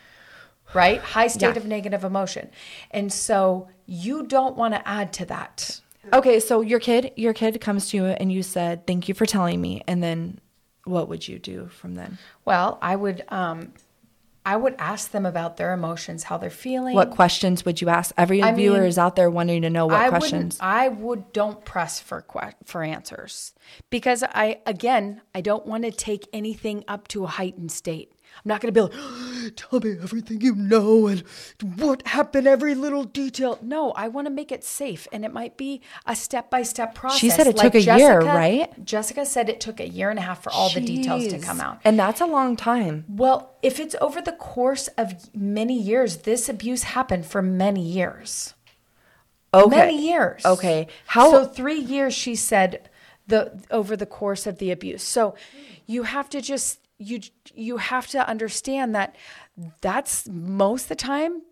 right? 0.75 1.00
High 1.00 1.28
state 1.28 1.52
Yeah. 1.52 1.56
of 1.56 1.66
negative 1.66 2.02
emotion. 2.02 2.50
And 2.90 3.12
so 3.12 3.68
you 3.87 4.26
don't 4.26 4.56
want 4.56 4.75
to 4.75 4.87
add 4.88 5.12
to 5.14 5.25
that. 5.26 5.80
Okay, 6.12 6.40
so 6.40 6.62
your 6.62 6.80
kid, 6.80 7.12
your 7.16 7.32
kid 7.32 7.61
comes 7.61 7.90
to 7.90 7.97
you 7.99 8.06
and 8.06 8.32
you 8.32 8.42
said, 8.42 8.87
"Thank 8.87 9.09
you 9.09 9.14
for 9.14 9.26
telling 9.26 9.61
me," 9.61 9.82
and 9.87 10.02
then 10.02 10.40
what 10.90 11.09
would 11.09 11.26
you 11.26 11.38
do 11.38 11.68
from 11.68 11.94
then? 11.94 12.18
Well, 12.44 12.78
I 12.82 12.97
would 12.97 13.25
um 13.28 13.73
I 14.44 14.56
would 14.56 14.75
ask 14.78 15.11
them 15.11 15.26
about 15.26 15.59
their 15.59 15.75
emotions, 15.75 16.25
how 16.25 16.38
they're 16.38 16.49
feeling. 16.50 16.94
What 16.94 17.11
questions 17.11 17.64
would 17.66 17.80
you 17.82 17.88
ask? 17.90 18.14
Every 18.16 18.42
I 18.42 18.52
viewer 18.52 18.78
mean, 18.78 18.87
is 18.88 18.97
out 18.97 19.14
there 19.14 19.30
wanting 19.30 19.62
to 19.62 19.70
know 19.70 19.87
what 19.87 20.00
I 20.00 20.09
questions. 20.09 20.56
I 20.61 20.88
would 20.88 21.32
don't 21.32 21.62
press 21.64 22.00
for 22.00 22.23
que- 22.23 22.54
for 22.64 22.82
answers 22.82 23.52
because 23.90 24.23
I 24.23 24.61
again, 24.66 25.20
I 25.35 25.40
don't 25.42 25.66
want 25.66 25.85
to 25.85 25.90
take 25.90 26.26
anything 26.32 26.85
up 26.88 27.06
to 27.09 27.25
a 27.25 27.28
heightened 27.28 27.70
state. 27.70 28.12
I'm 28.44 28.49
not 28.49 28.61
going 28.61 28.73
to 28.73 28.80
be 28.80 28.80
like, 28.80 29.54
tell 29.56 29.80
me 29.80 29.97
everything 30.02 30.40
you 30.40 30.54
know 30.54 31.06
and 31.06 31.23
what 31.76 32.06
happened, 32.06 32.47
every 32.47 32.75
little 32.75 33.04
detail. 33.04 33.59
No, 33.62 33.92
I 33.92 34.09
want 34.09 34.26
to 34.26 34.30
make 34.30 34.50
it 34.50 34.64
safe. 34.64 35.06
And 35.12 35.25
it 35.25 35.32
might 35.32 35.56
be 35.56 35.82
a 36.06 36.16
step 36.16 36.50
by 36.50 36.62
step 36.62 36.94
process. 36.94 37.18
She 37.18 37.30
said 37.30 37.47
it 37.47 37.56
took 37.56 37.75
a 37.75 37.82
year, 37.82 38.20
right? 38.20 38.85
Jessica 38.85 39.26
said 39.26 39.49
it 39.49 39.61
took 39.61 39.80
a 39.80 39.88
year 39.88 40.11
and 40.11 40.18
a 40.18 40.23
half 40.23 40.42
for 40.42 40.50
all 40.52 40.70
the 40.70 40.80
details 40.80 41.28
to 41.28 41.38
come 41.38 41.61
out. 41.61 41.80
and 41.85 41.99
that's 41.99 42.20
a 42.20 42.26
long 42.26 42.56
time. 42.56 43.04
Well, 43.09 43.54
if 43.62 43.78
it's 43.78 43.94
over 44.00 44.20
the 44.23 44.32
course 44.32 44.88
of 44.97 45.35
many 45.35 45.78
years, 45.78 46.18
this 46.18 46.49
abuse 46.49 46.82
happened 46.85 47.26
for 47.26 47.42
many 47.42 47.82
years. 47.82 48.54
Okay, 49.52 49.76
Many 49.76 50.06
years. 50.09 50.44
Okay, 50.44 50.87
how? 51.06 51.30
So 51.32 51.44
three 51.44 51.80
years, 51.80 52.14
she 52.14 52.37
said, 52.37 52.88
the 53.30 53.62
over 53.70 53.96
the 53.96 54.06
course 54.06 54.46
of 54.46 54.58
the 54.58 54.70
abuse. 54.70 55.02
So 55.02 55.34
you 55.87 56.02
have 56.02 56.28
to 56.30 56.40
just 56.40 56.80
you 56.99 57.20
you 57.54 57.78
have 57.78 58.06
to 58.08 58.28
understand 58.28 58.94
that 58.94 59.16
that's 59.80 60.28
most 60.28 60.84
of 60.84 60.88
the 60.90 60.96
time 60.96 61.42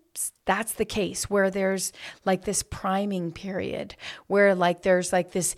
that's 0.45 0.73
the 0.73 0.85
case 0.85 1.29
where 1.29 1.49
there's 1.49 1.93
like 2.25 2.43
this 2.43 2.63
priming 2.63 3.31
period 3.31 3.95
where 4.27 4.55
like 4.55 4.81
there's 4.81 5.13
like 5.13 5.31
this 5.31 5.55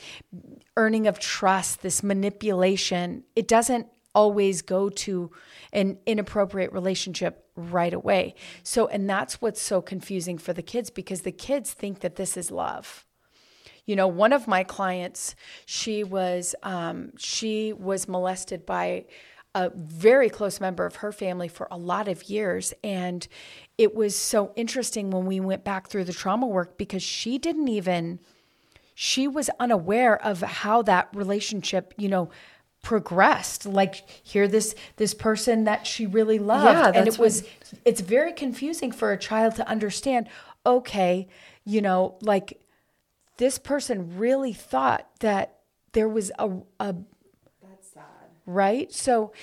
earning 0.77 1.07
of 1.07 1.19
trust 1.19 1.81
this 1.81 2.03
manipulation. 2.03 3.23
It 3.35 3.47
doesn't 3.47 3.87
always 4.13 4.61
go 4.61 4.89
to 4.89 5.31
an 5.71 5.97
inappropriate 6.05 6.71
relationship 6.73 7.45
right 7.55 7.93
away. 7.93 8.35
So 8.63 8.87
and 8.87 9.09
that's 9.09 9.41
what's 9.41 9.61
so 9.61 9.81
confusing 9.81 10.37
for 10.37 10.53
the 10.53 10.61
kids 10.61 10.89
because 10.89 11.21
the 11.21 11.31
kids 11.31 11.73
think 11.73 12.01
that 12.01 12.17
this 12.17 12.37
is 12.37 12.51
love 12.51 13.05
you 13.85 13.95
know 13.95 14.07
one 14.07 14.33
of 14.33 14.47
my 14.47 14.63
clients 14.63 15.35
she 15.65 16.03
was 16.03 16.55
um, 16.63 17.11
she 17.17 17.73
was 17.73 18.07
molested 18.07 18.65
by 18.65 19.05
a 19.53 19.69
very 19.75 20.29
close 20.29 20.61
member 20.61 20.85
of 20.85 20.97
her 20.97 21.11
family 21.11 21.47
for 21.47 21.67
a 21.71 21.77
lot 21.77 22.07
of 22.07 22.23
years. 22.29 22.73
And 22.83 23.27
it 23.77 23.93
was 23.93 24.15
so 24.15 24.53
interesting 24.55 25.11
when 25.11 25.25
we 25.25 25.39
went 25.39 25.63
back 25.63 25.89
through 25.89 26.05
the 26.05 26.13
trauma 26.13 26.47
work 26.47 26.77
because 26.77 27.03
she 27.03 27.37
didn't 27.37 27.67
even 27.67 28.19
she 28.93 29.27
was 29.27 29.49
unaware 29.59 30.21
of 30.23 30.41
how 30.41 30.81
that 30.83 31.09
relationship 31.13 31.93
you 31.97 32.07
know 32.07 32.29
progressed. 32.81 33.65
Like 33.65 34.09
here 34.23 34.47
this 34.47 34.73
this 34.95 35.13
person 35.13 35.65
that 35.65 35.85
she 35.85 36.05
really 36.05 36.39
loved. 36.39 36.95
Yeah, 36.95 36.99
and 36.99 37.07
it 37.07 37.17
was 37.17 37.43
it's 37.83 38.01
very 38.01 38.31
confusing 38.31 38.91
for 38.91 39.11
a 39.11 39.17
child 39.17 39.55
to 39.55 39.67
understand 39.67 40.29
okay 40.63 41.27
you 41.65 41.81
know 41.81 42.15
like 42.21 42.61
this 43.41 43.57
person 43.57 44.19
really 44.19 44.53
thought 44.53 45.09
that 45.21 45.57
there 45.93 46.07
was 46.07 46.31
a, 46.37 46.47
a 46.79 46.95
that's 47.63 47.91
sad. 47.91 48.03
Right? 48.45 48.93
So 48.93 49.33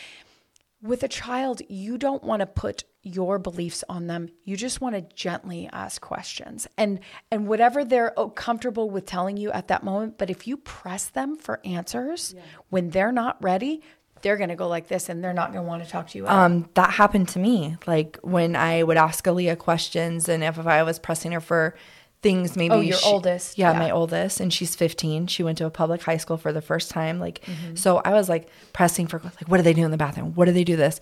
with 0.81 1.03
a 1.03 1.09
child 1.09 1.63
you 1.69 1.99
don't 1.99 2.23
want 2.23 2.39
to 2.39 2.47
put 2.47 2.85
your 3.03 3.41
beliefs 3.41 3.83
on 3.89 4.07
them. 4.07 4.29
You 4.45 4.57
just 4.57 4.81
want 4.81 4.95
to 4.95 5.03
gently 5.17 5.69
ask 5.73 6.01
questions. 6.01 6.69
And 6.77 7.01
and 7.33 7.49
whatever 7.49 7.85
they're 7.85 8.13
oh, 8.17 8.29
comfortable 8.29 8.89
with 8.89 9.05
telling 9.05 9.37
you 9.37 9.51
at 9.51 9.67
that 9.67 9.83
moment 9.83 10.17
but 10.17 10.31
if 10.31 10.47
you 10.47 10.57
press 10.57 11.09
them 11.09 11.37
for 11.37 11.59
answers 11.65 12.37
when 12.69 12.91
they're 12.91 13.11
not 13.11 13.43
ready 13.43 13.83
they're 14.23 14.37
going 14.37 14.49
to 14.49 14.57
go 14.57 14.69
like 14.69 14.89
this 14.89 15.09
and 15.09 15.23
they're 15.23 15.33
not 15.33 15.53
going 15.53 15.65
to 15.65 15.69
want 15.69 15.85
to 15.85 15.91
talk 15.91 16.09
to 16.09 16.19
you 16.19 16.27
at 16.27 16.33
all. 16.33 16.41
um, 16.41 16.69
that 16.75 16.91
happened 16.91 17.29
to 17.31 17.39
me. 17.39 17.77
Like 17.87 18.19
when 18.23 18.57
I 18.57 18.83
would 18.83 18.97
ask 18.97 19.25
Aaliyah 19.25 19.59
questions, 19.59 20.29
and 20.29 20.43
if, 20.43 20.59
if 20.59 20.67
I 20.67 20.83
was 20.83 20.99
pressing 20.99 21.33
her 21.33 21.41
for 21.41 21.77
things, 22.23 22.57
maybe 22.57 22.75
Oh, 22.75 22.81
your 22.81 22.97
she- 22.99 23.09
oldest. 23.09 23.59
yeah, 23.59 23.73
Yeah. 23.73 23.79
my 23.79 23.91
oldest, 23.91 24.41
and 24.41 24.53
she's 24.53 24.75
15. 24.75 25.27
She 25.29 25.43
went 25.43 25.59
to 25.59 25.67
a 25.67 25.71
public 25.71 26.03
high 26.03 26.17
school 26.17 26.37
for 26.37 26.53
the 26.53 26.61
first 26.63 26.91
time. 26.91 27.21
Like, 27.21 27.41
Mm-hmm. 27.45 27.77
so 27.77 27.99
I 28.05 28.11
was 28.13 28.29
like 28.29 28.49
pressing 28.73 29.07
for 29.07 29.21
like, 29.23 29.47
what 29.49 29.59
do 29.59 29.63
they 29.63 29.73
do 29.75 29.85
in 29.85 29.91
the 29.93 29.97
bathroom? 29.97 30.33
What 30.35 30.47
do 30.47 30.53
they 30.53 30.65
do 30.65 30.77
this? 30.77 30.99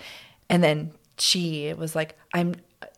And 0.51 0.63
then 0.63 0.93
she 1.19 1.73
was 1.75 1.95
like, 1.95 2.17
I'm. 2.35 2.55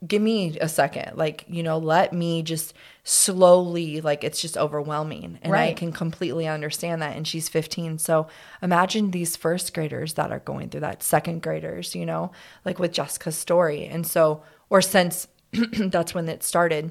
Give 0.06 0.20
me 0.20 0.58
a 0.60 0.68
second, 0.68 1.16
like 1.16 1.44
you 1.48 1.62
know, 1.62 1.78
let 1.78 2.12
me 2.12 2.42
just 2.42 2.74
slowly, 3.04 4.00
like 4.00 4.24
it's 4.24 4.40
just 4.40 4.56
overwhelming, 4.56 5.38
and 5.42 5.54
I 5.54 5.72
can 5.72 5.92
completely 5.92 6.46
understand 6.48 7.00
that. 7.02 7.16
And 7.16 7.26
she's 7.26 7.48
15, 7.48 7.98
so 7.98 8.26
imagine 8.62 9.10
these 9.12 9.36
first 9.36 9.74
graders 9.74 10.14
that 10.14 10.32
are 10.32 10.40
going 10.40 10.68
through 10.68 10.80
that, 10.80 11.02
second 11.02 11.42
graders, 11.42 11.94
you 11.94 12.06
know, 12.06 12.32
like 12.64 12.78
with 12.78 12.92
Jessica's 12.92 13.36
story, 13.36 13.86
and 13.86 14.06
so 14.06 14.42
or 14.70 14.80
since 14.82 15.28
that's 15.78 16.12
when 16.14 16.28
it 16.28 16.42
started. 16.42 16.90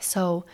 So, 0.00 0.44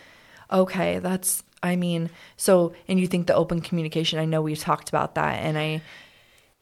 okay, 0.51 0.99
that's, 0.99 1.43
I 1.63 1.75
mean, 1.75 2.09
so, 2.37 2.73
and 2.87 2.99
you 2.99 3.07
think 3.07 3.27
the 3.27 3.35
open 3.35 3.61
communication, 3.61 4.19
I 4.19 4.25
know 4.25 4.41
we've 4.41 4.59
talked 4.59 4.89
about 4.89 5.15
that, 5.15 5.35
and 5.43 5.57
I, 5.57 5.81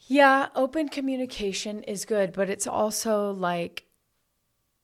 Yeah, 0.08 0.50
open 0.56 0.90
communication 0.90 1.84
is 1.84 2.06
good, 2.06 2.34
but 2.34 2.50
it's 2.50 2.68
also 2.68 3.32
like 3.32 3.86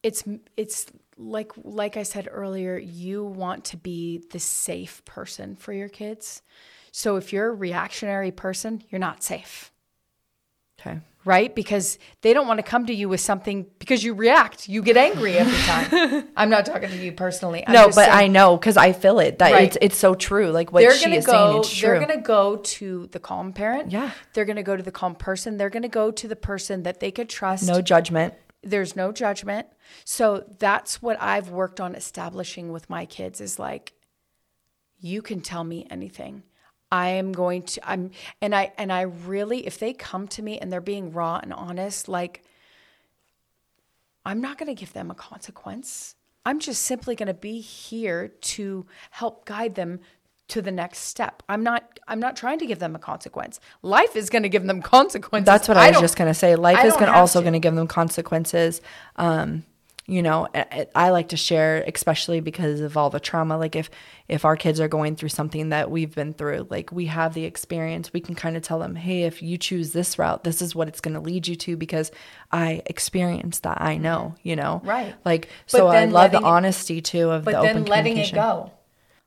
it's 0.01 0.23
it's 0.57 0.88
like 1.17 1.51
like 1.63 1.97
I 1.97 2.03
said 2.03 2.27
earlier, 2.31 2.77
you 2.77 3.23
want 3.23 3.65
to 3.65 3.77
be 3.77 4.23
the 4.31 4.39
safe 4.39 5.03
person 5.05 5.55
for 5.55 5.73
your 5.73 5.89
kids. 5.89 6.41
So 6.91 7.15
if 7.15 7.33
you're 7.33 7.50
a 7.50 7.53
reactionary 7.53 8.31
person, 8.31 8.83
you're 8.89 9.00
not 9.00 9.23
safe, 9.23 9.71
okay. 10.79 11.00
Right? 11.25 11.53
Because 11.56 11.98
they 12.22 12.34
don't 12.34 12.48
want 12.48 12.58
to 12.60 12.63
come 12.63 12.86
to 12.88 12.94
you 12.94 13.08
with 13.10 13.22
something 13.22 13.65
because 13.80 14.03
you 14.03 14.13
react, 14.13 14.68
you 14.68 14.82
get 14.82 14.98
angry 14.98 15.38
every 15.38 15.58
time. 15.60 16.27
I'm 16.38 16.50
not 16.50 16.65
talking 16.65 16.89
to 16.89 16.98
you 16.98 17.12
personally. 17.12 17.63
I'm 17.65 17.74
no, 17.74 17.86
but 17.86 17.94
saying- 17.94 18.12
I 18.12 18.27
know 18.27 18.58
because 18.58 18.77
I 18.77 18.92
feel 18.94 19.20
it 19.20 19.39
that 19.39 19.51
Right. 19.51 19.63
it's 19.63 19.77
it's 19.82 19.98
so 19.98 20.15
true. 20.15 20.51
Like 20.51 20.72
what 20.72 20.82
they're 20.82 20.94
she 20.96 21.06
gonna 21.06 21.15
is 21.18 21.25
go. 21.25 21.32
saying, 21.32 21.58
it's 21.60 21.74
true. 21.75 21.89
they're 21.89 22.00
gonna 22.00 22.22
go 22.22 22.58
to 22.58 23.08
the 23.08 23.20
calm 23.20 23.53
parent. 23.53 23.92
Yeah. 23.92 24.12
They're 24.34 24.46
gonna 24.46 24.63
go 24.63 24.75
to 24.75 24.84
the 24.84 24.92
calm 24.92 25.15
person. 25.15 25.58
They're 25.58 25.70
gonna 25.70 25.88
go 25.88 26.12
to 26.12 26.27
the 26.27 26.36
person 26.36 26.84
that 26.84 27.00
they 27.00 27.12
could 27.12 27.30
trust. 27.30 27.68
no 27.68 27.82
judgment. 27.82 28.34
there's 28.62 28.96
no 28.96 29.12
judgment. 29.12 29.68
So 30.06 30.46
that's 30.60 31.01
what 31.01 31.22
I've 31.22 31.50
worked 31.50 31.82
on 31.82 31.96
establishing 31.96 32.72
with 32.72 32.89
my 32.89 33.06
kids 33.06 33.42
is 33.42 33.60
like 33.60 33.94
you 35.00 35.22
can 35.22 35.42
tell 35.42 35.63
me 35.63 35.86
anything. 35.89 36.44
I 36.93 37.07
am 37.07 37.31
going 37.31 37.63
to 37.63 37.89
I'm 37.89 38.12
and 38.39 38.53
I 38.53 38.71
and 38.77 38.93
I 38.93 39.01
really 39.01 39.65
if 39.65 39.79
they 39.79 39.93
come 39.93 40.27
to 40.27 40.43
me 40.43 40.59
and 40.59 40.71
they're 40.71 40.79
being 40.79 41.12
raw 41.12 41.39
and 41.41 41.51
honest 41.51 42.07
like 42.07 42.43
I'm 44.23 44.39
not 44.39 44.59
going 44.59 44.73
to 44.73 44.79
give 44.79 44.93
them 44.93 45.09
a 45.09 45.15
consequence. 45.15 46.15
I'm 46.45 46.59
just 46.59 46.83
simply 46.83 47.15
going 47.15 47.27
to 47.27 47.33
be 47.33 47.59
here 47.59 48.27
to 48.27 48.85
help 49.09 49.43
guide 49.45 49.73
them 49.73 50.01
to 50.50 50.62
the 50.62 50.71
next 50.71 51.00
step. 51.00 51.41
I'm 51.50 51.63
not 51.63 52.00
I'm 52.07 52.19
not 52.19 52.35
trying 52.35 52.59
to 52.59 52.67
give 52.67 52.77
them 52.77 52.95
a 52.95 53.00
consequence. 53.00 53.59
Life 53.81 54.15
is 54.15 54.29
going 54.29 54.43
to 54.43 54.50
give 54.50 54.63
them 54.63 54.81
consequences. 54.95 55.47
That's 55.47 55.67
what 55.67 55.77
I, 55.77 55.89
was 55.89 56.00
just 56.00 56.15
gonna 56.15 56.35
say. 56.35 56.55
Life 56.55 56.77
I 56.77 56.85
is 56.85 56.93
gonna 56.93 57.12
also 57.12 57.39
to. 57.39 57.45
gonna 57.45 57.59
give 57.59 57.73
them 57.73 57.88
consequences. 57.88 58.81
Um, 59.15 59.65
you 60.05 60.22
know, 60.22 60.48
I, 60.95 61.12
like 61.12 61.29
to 61.29 61.38
share, 61.38 61.81
especially 61.88 62.41
because 62.41 62.81
of 62.81 62.98
all 62.98 63.10
the 63.10 63.22
trauma. 63.22 63.57
Like 63.57 63.75
if 63.75 63.89
if 64.27 64.43
our 64.43 64.57
kids 64.57 64.81
are 64.81 64.89
going 64.89 65.15
through 65.15 65.29
something 65.29 65.69
that 65.69 65.89
we've 65.89 66.13
been 66.13 66.33
through, 66.33 66.67
like 66.69 66.91
we 66.91 67.05
have 67.05 67.33
the 67.33 67.45
experience, 67.45 68.12
we 68.12 68.19
can 68.19 68.36
kind 68.36 68.57
of 68.57 68.63
tell 68.63 68.79
them, 68.79 68.95
hey, 68.95 69.24
if 69.24 69.41
you 69.41 69.57
choose 69.57 69.93
this 69.93 70.19
route, 70.19 70.43
this 70.43 70.62
is 70.62 70.75
what 70.75 70.89
it's 70.89 71.00
going 71.00 71.13
to 71.13 71.22
lead 71.22 71.48
you 71.48 71.55
to 71.55 71.77
because 71.77 72.12
I 72.51 72.81
experienced 72.86 73.63
that. 73.63 73.81
I 73.81 73.95
know, 73.95 74.36
you 74.43 74.57
know, 74.57 74.81
Right. 74.83 75.15
Like 75.24 75.48
But 75.72 75.77
so, 75.77 75.88
I 75.88 76.05
love 76.05 76.31
the 76.31 76.43
honesty 76.43 77.01
too 77.01 77.29
of 77.29 77.45
the 77.45 77.51
but 77.51 77.62
the 77.62 77.74
then 77.74 77.86
letting 77.86 78.17
it 78.17 78.33
go 78.33 78.72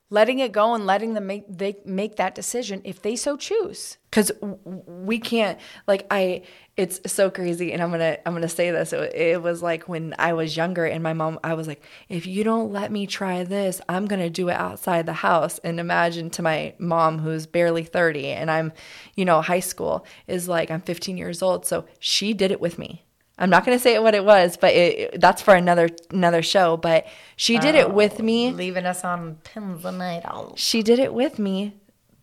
letting 0.09 0.39
it 0.39 0.51
go 0.53 0.73
and 0.73 0.85
letting 0.85 1.13
them 1.13 1.27
make 1.27 1.43
they 1.49 1.75
make 1.85 2.15
that 2.15 2.33
decision 2.33 2.81
if 2.83 3.01
they 3.01 3.15
so 3.15 3.35
choose. 3.35 3.97
Because 4.09 4.31
we 4.41 5.19
can't 5.19 5.59
like 5.85 6.07
i 6.09 6.41
it's 6.77 7.01
so 7.11 7.29
crazy 7.29 7.73
and 7.73 7.83
i'm 7.83 7.91
gonna 7.91 8.17
i'm 8.25 8.33
gonna 8.33 8.47
say 8.47 8.71
this. 8.71 8.93
It, 8.93 9.13
it 9.13 9.41
was 9.41 9.61
like 9.61 9.89
when 9.89 10.15
i 10.17 10.31
was 10.33 10.55
younger 10.55 10.85
and 10.85 11.03
my 11.03 11.13
mom 11.13 11.39
i 11.43 11.53
was 11.53 11.67
like 11.67 11.83
if 12.07 12.25
you 12.25 12.43
don't 12.43 12.71
let 12.71 12.91
me 12.91 13.05
try 13.05 13.43
this 13.43 13.81
i'm 13.89 14.05
gonna 14.05 14.29
do 14.29 14.49
it 14.49 14.55
outside 14.55 15.05
the 15.05 15.13
house. 15.13 15.59
And 15.59 15.79
imagine 15.79 16.29
to 16.31 16.41
my 16.41 16.73
mom 16.79 17.19
who's 17.19 17.45
barely 17.45 17.83
30 17.83 18.27
and 18.27 18.49
i'm 18.49 18.71
you 19.15 19.25
know 19.25 19.41
high 19.41 19.59
school 19.59 20.05
is 20.27 20.47
like 20.47 20.71
i'm 20.71 20.81
15 20.81 21.17
years 21.17 21.41
old 21.41 21.65
so 21.65 21.85
she 21.99 22.33
did 22.33 22.51
it 22.51 22.61
with 22.61 22.79
me 22.79 23.03
I'm 23.37 23.49
not 23.49 23.65
going 23.65 23.77
to 23.77 23.81
say 23.81 23.99
what 23.99 24.15
it 24.15 24.25
was, 24.25 24.57
but 24.57 24.73
it, 24.73 25.21
that's 25.21 25.41
for 25.41 25.53
another 25.53 25.89
another 26.11 26.41
show. 26.41 26.77
But 26.77 27.05
she 27.35 27.59
did 27.59 27.75
it 27.75 27.85
oh, 27.85 27.89
with 27.89 28.19
me. 28.19 28.51
Leaving 28.51 28.85
us 28.85 29.03
on 29.03 29.35
pins 29.43 29.85
and 29.85 29.99
needles. 29.99 30.59
She 30.59 30.81
did 30.81 30.99
it 30.99 31.13
with 31.13 31.37
me 31.37 31.75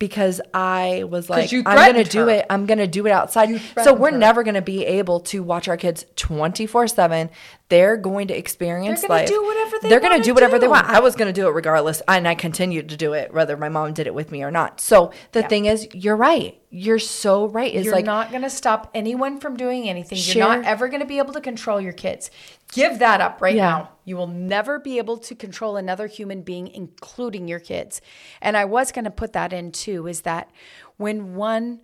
because 0.04 0.38
I 0.52 1.04
was 1.08 1.30
like, 1.30 1.50
I'm 1.50 1.62
going 1.64 1.94
to 1.94 2.04
do 2.04 2.24
her. 2.24 2.28
it. 2.30 2.46
I'm 2.50 2.66
going 2.66 2.76
to 2.76 2.86
do 2.86 3.06
it 3.06 3.10
outside. 3.10 3.58
So 3.82 3.94
we're 3.94 4.12
her. 4.12 4.18
never 4.18 4.42
going 4.42 4.54
to 4.54 4.60
be 4.60 4.84
able 4.84 5.20
to 5.20 5.42
watch 5.42 5.66
our 5.66 5.78
kids 5.78 6.04
24 6.16 6.88
7. 6.88 7.30
They're 7.70 7.96
going 7.96 8.28
to 8.28 8.36
experience 8.36 9.00
They're 9.00 9.08
gonna 9.08 9.20
life. 9.22 9.28
do 9.28 9.42
whatever 9.42 9.76
they 9.80 9.88
They're 9.88 10.00
gonna 10.00 10.22
do 10.22 10.34
whatever 10.34 10.58
they 10.58 10.68
want. 10.68 10.86
I 10.86 11.00
was 11.00 11.16
going 11.16 11.32
to 11.32 11.40
do 11.40 11.48
it 11.48 11.52
regardless. 11.52 12.02
And 12.06 12.28
I 12.28 12.34
continued 12.34 12.90
to 12.90 12.98
do 12.98 13.14
it, 13.14 13.32
whether 13.32 13.56
my 13.56 13.70
mom 13.70 13.94
did 13.94 14.06
it 14.06 14.14
with 14.14 14.30
me 14.30 14.42
or 14.42 14.50
not. 14.50 14.82
So 14.82 15.10
the 15.32 15.40
Yeah. 15.40 15.48
thing 15.48 15.64
is, 15.64 15.88
you're 15.94 16.14
right. 16.16 16.60
You're 16.68 16.98
so 16.98 17.46
right. 17.46 17.72
It's 17.74 17.86
You're 17.86 17.94
like, 17.94 18.04
not 18.04 18.30
going 18.30 18.42
to 18.42 18.50
stop 18.50 18.90
anyone 18.94 19.40
from 19.40 19.56
doing 19.56 19.88
anything. 19.88 20.18
Share- 20.18 20.36
You're 20.44 20.56
not 20.56 20.64
ever 20.66 20.88
going 20.88 21.00
to 21.00 21.06
be 21.06 21.18
able 21.18 21.32
to 21.32 21.40
control 21.40 21.80
your 21.80 21.92
kids. 21.94 22.30
Give 22.74 22.98
that 22.98 23.20
up 23.20 23.40
right 23.40 23.54
Yeah. 23.54 23.70
now. 23.70 23.90
You 24.04 24.16
will 24.16 24.26
never 24.26 24.78
be 24.78 24.98
able 24.98 25.16
to 25.18 25.34
control 25.34 25.76
another 25.76 26.06
human 26.06 26.42
being, 26.42 26.68
including 26.68 27.48
your 27.48 27.60
kids. 27.60 28.00
And 28.42 28.56
I 28.56 28.64
was 28.64 28.92
going 28.92 29.04
to 29.04 29.10
put 29.10 29.32
that 29.32 29.52
in 29.52 29.72
too 29.72 30.06
is 30.06 30.22
that 30.22 30.50
when 30.96 31.34
one 31.34 31.80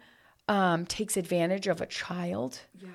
um, 0.48 0.84
takes 0.86 1.16
advantage 1.16 1.66
of 1.66 1.80
a 1.80 1.86
child, 1.86 2.60
yeah. 2.80 2.88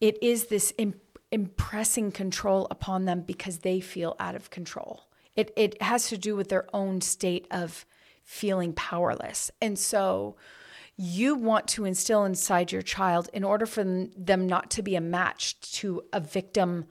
it 0.00 0.18
is 0.22 0.46
this 0.46 0.72
im- 0.78 1.00
impressing 1.30 2.10
control 2.12 2.66
upon 2.70 3.04
them 3.04 3.20
because 3.22 3.58
they 3.58 3.80
feel 3.80 4.16
out 4.18 4.34
of 4.34 4.50
control. 4.50 5.04
It, 5.36 5.52
it 5.56 5.80
has 5.82 6.08
to 6.08 6.18
do 6.18 6.34
with 6.34 6.48
their 6.48 6.66
own 6.74 7.00
state 7.00 7.46
of 7.50 7.86
feeling 8.24 8.72
powerless. 8.72 9.50
And 9.62 9.78
so 9.78 10.36
you 10.96 11.34
want 11.34 11.68
to 11.68 11.84
instill 11.84 12.24
inside 12.24 12.72
your 12.72 12.82
child, 12.82 13.28
in 13.32 13.44
order 13.44 13.66
for 13.66 13.84
them- 13.84 14.46
not 14.46 14.70
to 14.70 14.82
be 14.82 14.96
a 14.96 15.00
match 15.00 15.60
to 15.72 16.02
a 16.12 16.20
victim 16.20 16.86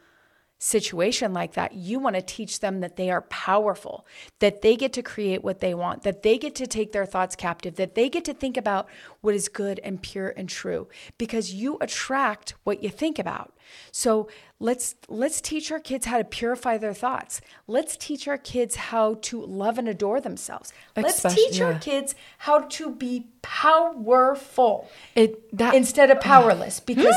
situation 0.58 1.34
like 1.34 1.54
that, 1.54 1.74
you 1.74 2.00
want 2.00 2.16
to 2.16 2.22
teach 2.22 2.60
them 2.60 2.80
that 2.80 2.96
they 2.96 3.10
are 3.10 3.24
powerful, 3.24 4.06
that 4.40 4.62
they 4.62 4.76
get 4.76 4.94
to 4.94 5.02
create 5.02 5.44
what 5.44 5.60
they 5.60 5.74
want, 5.74 6.04
that 6.04 6.24
they 6.24 6.38
get 6.38 6.56
to 6.56 6.66
take 6.66 6.92
their 6.92 7.06
thoughts 7.06 7.36
captive, 7.36 7.76
that 7.76 7.96
they 7.96 8.10
get 8.10 8.24
to 8.26 8.34
think 8.34 8.56
about 8.56 8.88
what 9.22 9.36
is 9.36 9.50
good 9.50 9.80
and 9.84 10.02
pure 10.02 10.34
and 10.38 10.48
true 10.48 10.88
because 11.18 11.54
you 11.54 11.78
attract 11.82 12.56
what 12.64 12.82
you 12.82 12.90
think 12.90 13.20
about. 13.20 13.55
So 13.92 14.28
let's 14.60 14.96
let's 15.08 15.42
teach 15.42 15.72
our 15.72 15.80
kids 15.80 16.06
how 16.06 16.18
to 16.18 16.24
purify 16.24 16.78
their 16.78 16.94
thoughts. 16.94 17.42
Let's 17.68 17.98
teach 17.98 18.28
our 18.28 18.38
kids 18.38 18.76
how 18.76 19.16
to 19.24 19.42
love 19.46 19.78
and 19.78 19.88
adore 19.88 20.22
themselves. 20.22 20.74
Let's 20.96 21.22
teach 21.22 21.60
our 21.62 21.80
kids 21.80 22.16
how 22.40 22.60
to 22.60 22.92
be 22.92 23.28
powerful 23.42 24.90
it, 25.16 25.56
that, 25.58 25.76
instead 25.76 26.10
of 26.12 26.20
powerless 26.20 26.80
because 26.86 27.16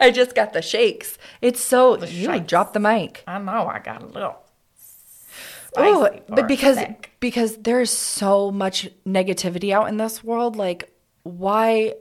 I 0.00 0.10
just 0.14 0.34
got 0.34 0.52
the 0.52 0.62
shakes. 0.62 1.18
It's 1.40 1.60
so, 1.60 2.02
you 2.04 2.26
shakes. 2.32 2.46
drop 2.46 2.72
the 2.72 2.80
mic. 2.80 3.22
I 3.26 3.38
know 3.38 3.66
I 3.66 3.78
got 3.78 4.02
a 4.02 4.06
little 4.06 4.36
Oh, 5.76 6.10
but 6.28 6.48
because 6.48 6.76
thick. 6.78 7.12
because 7.20 7.56
there's 7.58 7.90
so 7.90 8.50
much 8.50 8.88
negativity 9.06 9.72
out 9.72 9.88
in 9.88 9.96
this 9.96 10.24
world, 10.24 10.56
like 10.56 10.92
why 11.22 11.94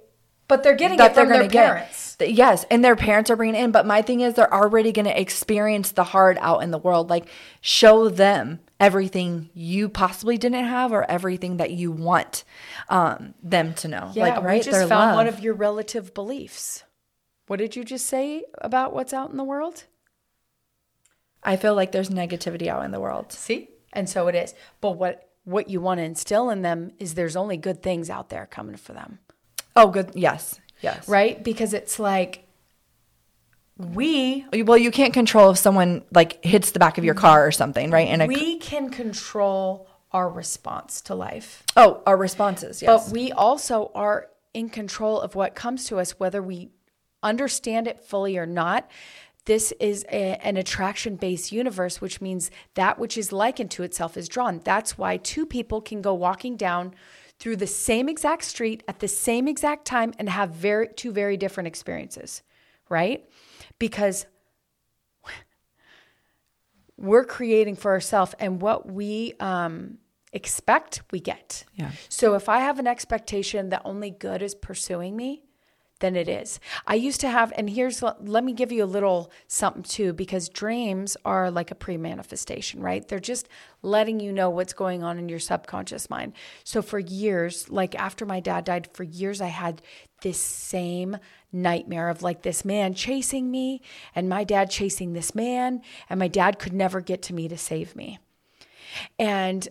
But 0.50 0.63
they're 0.63 0.75
getting 0.75 0.98
that 0.98 1.12
it 1.12 1.15
they're 1.15 1.25
from 1.25 1.29
their 1.29 1.39
going 1.39 1.50
to 1.50 1.53
get? 1.53 1.65
parents. 1.68 2.18
Yes, 2.20 2.65
and 2.70 2.84
their 2.84 2.98
parents 2.98 3.29
are 3.29 3.38
bringing 3.38 3.56
it 3.56 3.63
in. 3.63 3.72
But 3.72 3.86
my 3.86 4.01
thing 4.01 4.20
is, 4.20 4.34
they're 4.34 4.53
already 4.53 4.91
going 4.91 5.06
to 5.06 5.18
experience 5.18 5.91
the 5.91 6.03
hard 6.03 6.38
out 6.41 6.63
in 6.63 6.72
the 6.72 6.77
world. 6.77 7.10
Like 7.10 7.27
show 7.62 8.10
them 8.10 8.60
everything 8.79 9.50
you 9.53 9.88
possibly 9.88 10.38
didn't 10.38 10.65
have, 10.65 10.91
or 10.91 11.10
everything 11.10 11.58
that 11.58 11.72
you 11.72 11.91
want 11.91 12.44
um, 12.89 13.36
them 13.41 13.74
to 13.75 13.88
know. 13.88 14.12
Yeah, 14.13 14.24
like 14.24 14.44
right, 14.44 14.58
we 14.58 14.63
just 14.63 14.72
their 14.72 14.88
found 14.88 15.12
love. 15.12 15.15
one 15.15 15.27
of 15.27 15.39
your 15.39 15.53
relative 15.53 16.13
beliefs. 16.13 16.84
What 17.48 17.60
did 17.60 17.75
you 17.75 17.84
just 17.84 18.08
say 18.08 18.44
about 18.58 18.94
what's 18.94 19.13
out 19.13 19.29
in 19.32 19.38
the 19.38 19.44
world? 19.44 19.86
I 21.44 21.56
feel 21.56 21.75
like 21.75 21.91
there's 21.91 22.10
negativity 22.10 22.68
out 22.68 22.84
in 22.84 22.91
the 22.91 23.00
world. 23.00 23.32
See? 23.32 23.70
And 23.94 24.10
so 24.10 24.27
it 24.27 24.36
is. 24.36 24.53
But 24.82 24.98
what 24.98 25.29
what 25.46 25.70
you 25.70 25.79
want 25.79 26.00
to 26.00 26.03
instill 26.03 26.50
in 26.50 26.63
them 26.63 26.91
is 27.00 27.13
there's 27.13 27.36
only 27.36 27.58
good 27.58 27.82
things 27.82 28.10
out 28.10 28.30
there 28.30 28.45
coming 28.45 28.76
for 28.76 28.93
them. 28.93 29.19
Oh, 29.80 29.88
good. 29.88 30.12
Yes, 30.13 30.60
yes. 30.82 31.08
Right? 31.08 31.42
Because 31.44 31.74
it's 31.74 32.00
like 32.00 32.46
we 33.78 34.46
Well, 34.52 34.78
you 34.78 34.92
can't 34.92 35.13
control 35.13 35.52
if 35.52 35.58
someone 35.58 36.04
like 36.12 36.44
hits 36.44 36.72
the 36.72 36.80
back 36.80 36.98
of 36.98 37.06
your 37.06 37.15
mm-hmm. 37.15 37.22
car 37.22 37.48
or 37.48 37.52
something, 37.52 37.92
right? 37.92 38.08
And 38.10 38.22
a, 38.22 38.28
we 38.28 38.58
can 38.58 38.89
control 38.89 39.88
our 40.12 40.30
response 40.30 41.02
to 41.02 41.15
life. 41.15 41.63
oh, 41.78 42.02
our 42.06 42.18
responses. 42.18 42.82
Yes. 42.82 43.06
But 43.06 43.13
we 43.13 43.32
also 43.32 43.92
are 43.96 44.28
in 44.54 44.70
control 44.70 45.22
of 45.22 45.36
what 45.36 45.56
comes 45.56 45.86
to 45.86 46.00
us, 46.00 46.20
whether 46.20 46.42
we 46.42 46.72
understand 47.24 47.88
it 47.88 48.04
fully 48.04 48.38
or 48.38 48.46
not. 48.46 48.89
This 49.46 49.72
is 49.80 50.04
a, 50.12 50.46
an 50.46 50.58
attraction 50.58 51.15
based 51.15 51.52
universe, 51.52 52.02
which 52.02 52.20
means 52.20 52.52
that 52.74 53.00
which 53.00 53.18
is 53.18 53.32
likened 53.32 53.72
to 53.72 53.84
itself 53.84 54.18
is 54.18 54.28
drawn. 54.28 54.60
That's 54.63 54.98
why 54.98 55.18
two 55.18 55.46
people 55.46 55.80
can 55.80 56.02
go 56.02 56.13
walking 56.13 56.58
down 56.58 56.94
through 57.39 57.56
the 57.56 57.67
same 57.67 58.10
exact 58.10 58.43
street 58.43 58.84
at 58.88 58.99
the 58.99 59.08
same 59.08 59.47
exact 59.47 59.86
time 59.86 60.13
and 60.19 60.30
have 60.30 60.52
very 60.52 60.89
two 60.95 61.12
very 61.12 61.38
different 61.38 61.67
experiences, 61.67 62.43
right? 62.89 63.28
Because 63.80 64.25
we're 66.97 67.23
creating 67.23 67.75
for 67.78 67.91
ourselves 67.91 68.36
and 68.39 68.62
what 68.62 68.91
we 68.91 69.34
um, 69.39 69.97
expect 70.34 71.02
we 71.12 71.19
get 71.19 71.63
Yeah. 71.75 71.91
so 72.08 72.36
if 72.36 72.49
i 72.49 72.60
have 72.60 72.78
an 72.78 72.86
expectation 72.86 73.69
that 73.69 73.82
only 73.84 74.12
good 74.12 74.41
is 74.43 74.54
pursuing 74.54 75.15
me 75.15 75.43
then 76.00 76.16
it 76.16 76.28
is. 76.28 76.60
I 76.88 76.96
used 76.96 77.22
to 77.22 77.30
have 77.30 77.52
and 77.56 77.70
here's 77.70 78.02
let 78.02 78.44
me 78.44 78.54
give 78.54 78.72
you 78.72 78.84
a 78.84 78.86
little 78.86 79.32
something 79.48 79.84
too 79.84 80.14
because 80.14 80.50
dreams 80.50 81.18
are 81.26 81.52
like 81.52 81.72
a 81.72 81.76
pre-manifestation 81.76 82.82
right? 82.82 83.08
They're 83.08 83.20
just 83.20 83.48
letting 83.82 84.20
you 84.20 84.32
know 84.32 84.50
what's 84.50 84.74
going 84.74 85.04
on 85.04 85.18
in 85.18 85.30
your 85.30 85.40
subconscious 85.40 86.10
mind. 86.10 86.34
So 86.64 86.82
for 86.82 87.00
years 87.00 87.70
like 87.70 87.96
after 87.96 88.26
my 88.26 88.40
dad 88.40 88.66
died 88.66 88.90
for 88.94 89.04
years 89.04 89.42
i 89.42 89.48
had 89.48 89.82
this 90.22 90.40
same 90.40 91.18
nightmare 91.52 92.10
of 92.10 92.22
like 92.22 92.42
this 92.44 92.64
man 92.64 92.94
chasing 92.94 93.50
me 93.50 93.82
and 94.16 94.30
my 94.30 94.44
dad 94.44 94.70
chasing 94.70 95.14
this 95.14 95.34
man 95.34 95.82
and 96.10 96.20
my 96.20 96.28
dad 96.28 96.60
could 96.60 96.74
never 96.74 97.02
get 97.02 97.22
to 97.24 97.34
me 97.34 97.48
to 97.48 97.58
save 97.58 97.96
me. 97.96 98.20
And 99.18 99.68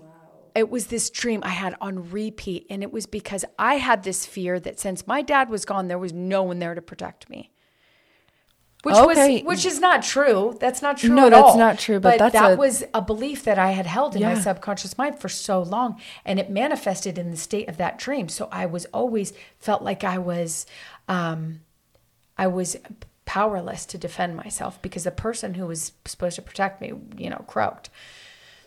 it 0.59 0.69
was 0.71 0.89
this 0.89 1.09
dream 1.11 1.41
I 1.45 1.51
had 1.51 1.77
on 1.81 2.11
repeat. 2.11 2.67
And 2.69 2.83
it 2.83 2.93
was 2.93 3.07
because 3.07 3.45
I 3.59 3.75
had 3.77 4.03
this 4.03 4.27
fear 4.27 4.59
that 4.61 4.81
since 4.81 5.07
my 5.07 5.23
dad 5.23 5.49
was 5.51 5.65
gone, 5.65 5.89
there 5.89 5.99
was 5.99 6.13
no 6.13 6.43
one 6.43 6.59
there 6.59 6.75
to 6.75 6.83
protect 6.83 7.31
me. 7.31 7.53
Which 8.85 8.95
Okay. 8.95 9.43
was 9.43 9.45
which 9.45 9.65
is 9.67 9.81
not 9.81 10.03
true. 10.05 10.57
That's 10.61 10.83
not 10.83 10.99
true 10.99 11.11
No, 11.15 11.27
at 11.27 11.31
that's 11.31 11.49
all. 11.51 11.59
not 11.59 11.79
true, 11.81 11.99
but 11.99 12.19
that's 12.19 12.33
that 12.33 12.53
a- 12.53 12.57
was 12.57 12.85
a 12.95 13.03
belief 13.03 13.43
that 13.45 13.59
I 13.59 13.73
had 13.73 13.87
held 13.87 14.15
in 14.15 14.23
my 14.23 14.35
subconscious 14.39 14.97
mind 14.97 15.19
for 15.19 15.29
so 15.29 15.61
long, 15.63 16.01
and 16.25 16.39
it 16.39 16.49
manifested 16.49 17.19
in 17.19 17.31
the 17.33 17.37
state 17.37 17.69
of 17.69 17.77
that 17.79 17.99
dream. 17.99 18.29
So 18.29 18.49
I 18.53 18.67
was 18.67 18.85
always 18.87 19.33
felt 19.59 19.83
like 19.83 20.05
I 20.05 20.19
was, 20.19 20.65
um, 21.09 21.61
I 22.37 22.47
was 22.47 22.77
powerless 23.25 23.85
to 23.87 23.99
defend 23.99 24.37
myself 24.37 24.81
because 24.81 25.03
the 25.05 25.11
person 25.11 25.55
who 25.55 25.67
was 25.67 25.91
supposed 26.05 26.37
to 26.37 26.43
protect 26.43 26.81
me, 26.81 26.93
you 27.17 27.31
know, 27.31 27.45
croaked. 27.49 27.91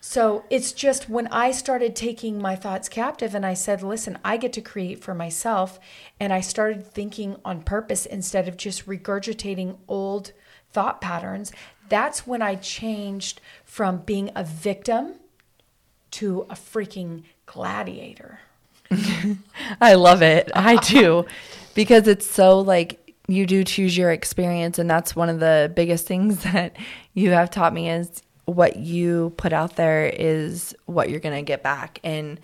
So 0.04 0.46
it's 0.50 0.72
just 0.72 1.10
when 1.10 1.28
I 1.28 1.52
started 1.52 1.96
taking 1.96 2.42
my 2.42 2.56
thoughts 2.56 2.90
captive 2.90 3.36
and 3.36 3.46
I 3.46 3.54
said, 3.54 3.84
listen, 3.84 4.18
I 4.26 4.36
get 4.38 4.52
to 4.54 4.62
create 4.62 5.00
for 5.00 5.14
myself. 5.14 5.80
And 6.20 6.34
I 6.34 6.42
started 6.42 6.88
thinking 6.88 7.38
on 7.46 7.62
purpose 7.62 8.08
instead 8.08 8.48
of 8.48 8.58
just 8.58 8.88
regurgitating 8.88 9.78
old 9.88 10.32
thought 10.72 11.02
patterns. 11.02 11.52
That's 11.88 12.26
when 12.26 12.42
I 12.42 12.56
changed 12.56 13.42
from 13.64 14.00
being 14.00 14.32
a 14.36 14.44
victim 14.44 15.18
to 16.12 16.48
a 16.50 16.56
freaking 16.56 17.22
gladiator. 17.46 18.40
I 19.80 19.94
love 19.94 20.24
it. 20.24 20.52
I 20.56 20.78
do. 20.78 21.28
because 21.76 22.08
it's 22.08 22.28
so 22.28 22.60
like 22.60 23.14
you 23.28 23.46
do 23.46 23.64
choose 23.64 23.96
your 23.96 24.12
experience 24.12 24.80
and 24.80 24.90
that's 24.90 25.16
one 25.16 25.30
of 25.30 25.40
the 25.40 25.72
biggest 25.76 26.08
things 26.08 26.42
that 26.52 26.76
you 27.14 27.30
have 27.30 27.52
taught 27.52 27.72
me 27.72 27.88
is 27.88 28.24
what 28.52 28.76
you 28.76 29.34
put 29.38 29.54
out 29.54 29.76
there 29.76 30.06
is 30.06 30.76
what 30.86 31.10
you're 31.10 31.20
going 31.20 31.36
to 31.36 31.42
get 31.42 31.64
back. 31.64 32.00
And 32.04 32.40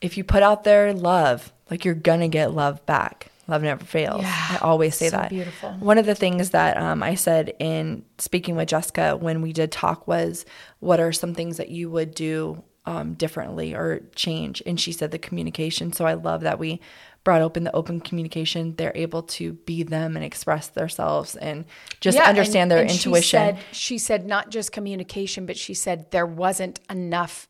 if 0.00 0.16
you 0.16 0.24
put 0.24 0.42
out 0.42 0.64
there 0.64 0.92
love, 0.92 1.52
like 1.70 1.84
you're 1.84 1.94
going 1.94 2.20
to 2.20 2.28
get 2.28 2.54
love 2.54 2.84
back. 2.86 3.28
Love 3.48 3.62
never 3.62 3.84
fails. 3.84 4.22
Yeah, 4.22 4.46
I 4.50 4.58
always 4.58 4.94
say 4.96 5.08
so 5.08 5.16
that. 5.16 5.30
beautiful. 5.30 5.72
One 5.72 5.98
of 5.98 6.06
the 6.06 6.14
things 6.14 6.50
that 6.50 6.76
um, 6.76 7.02
I 7.02 7.16
said 7.16 7.54
in 7.58 8.04
speaking 8.18 8.54
with 8.54 8.68
Jessica 8.68 9.16
when 9.16 9.42
we 9.42 9.52
did 9.52 9.72
talk 9.72 10.06
was, 10.06 10.46
what 10.78 11.00
are 11.00 11.12
some 11.12 11.34
things 11.34 11.56
that 11.56 11.68
you 11.68 11.90
would 11.90 12.14
do 12.14 12.62
um, 12.86 13.14
differently 13.14 13.74
or 13.74 14.00
change? 14.14 14.62
And 14.66 14.80
she 14.80 14.92
said 14.92 15.10
the 15.10 15.18
communication. 15.18 15.92
So 15.92 16.04
I 16.06 16.14
love 16.14 16.40
that 16.42 16.58
we 16.58 16.80
brought 17.24 17.40
open 17.42 17.62
the 17.64 17.74
open 17.76 18.00
communication. 18.00 18.74
They're 18.76 18.92
able 18.96 19.22
to 19.22 19.52
be 19.52 19.84
them 19.84 20.16
and 20.16 20.24
express 20.24 20.66
themselves 20.68 21.36
and 21.36 21.64
just 22.00 22.16
Yeah, 22.18 22.24
understand 22.28 22.62
and- 22.62 22.70
their 22.72 22.80
and 22.80 22.90
intuition. 22.90 23.22
She 23.22 23.54
said, 23.56 23.58
she 23.70 23.98
said 23.98 24.26
not 24.26 24.50
just 24.50 24.72
communication, 24.72 25.46
but 25.46 25.56
she 25.56 25.74
said 25.74 26.10
there 26.10 26.26
wasn't 26.26 26.80
enough 26.90 27.46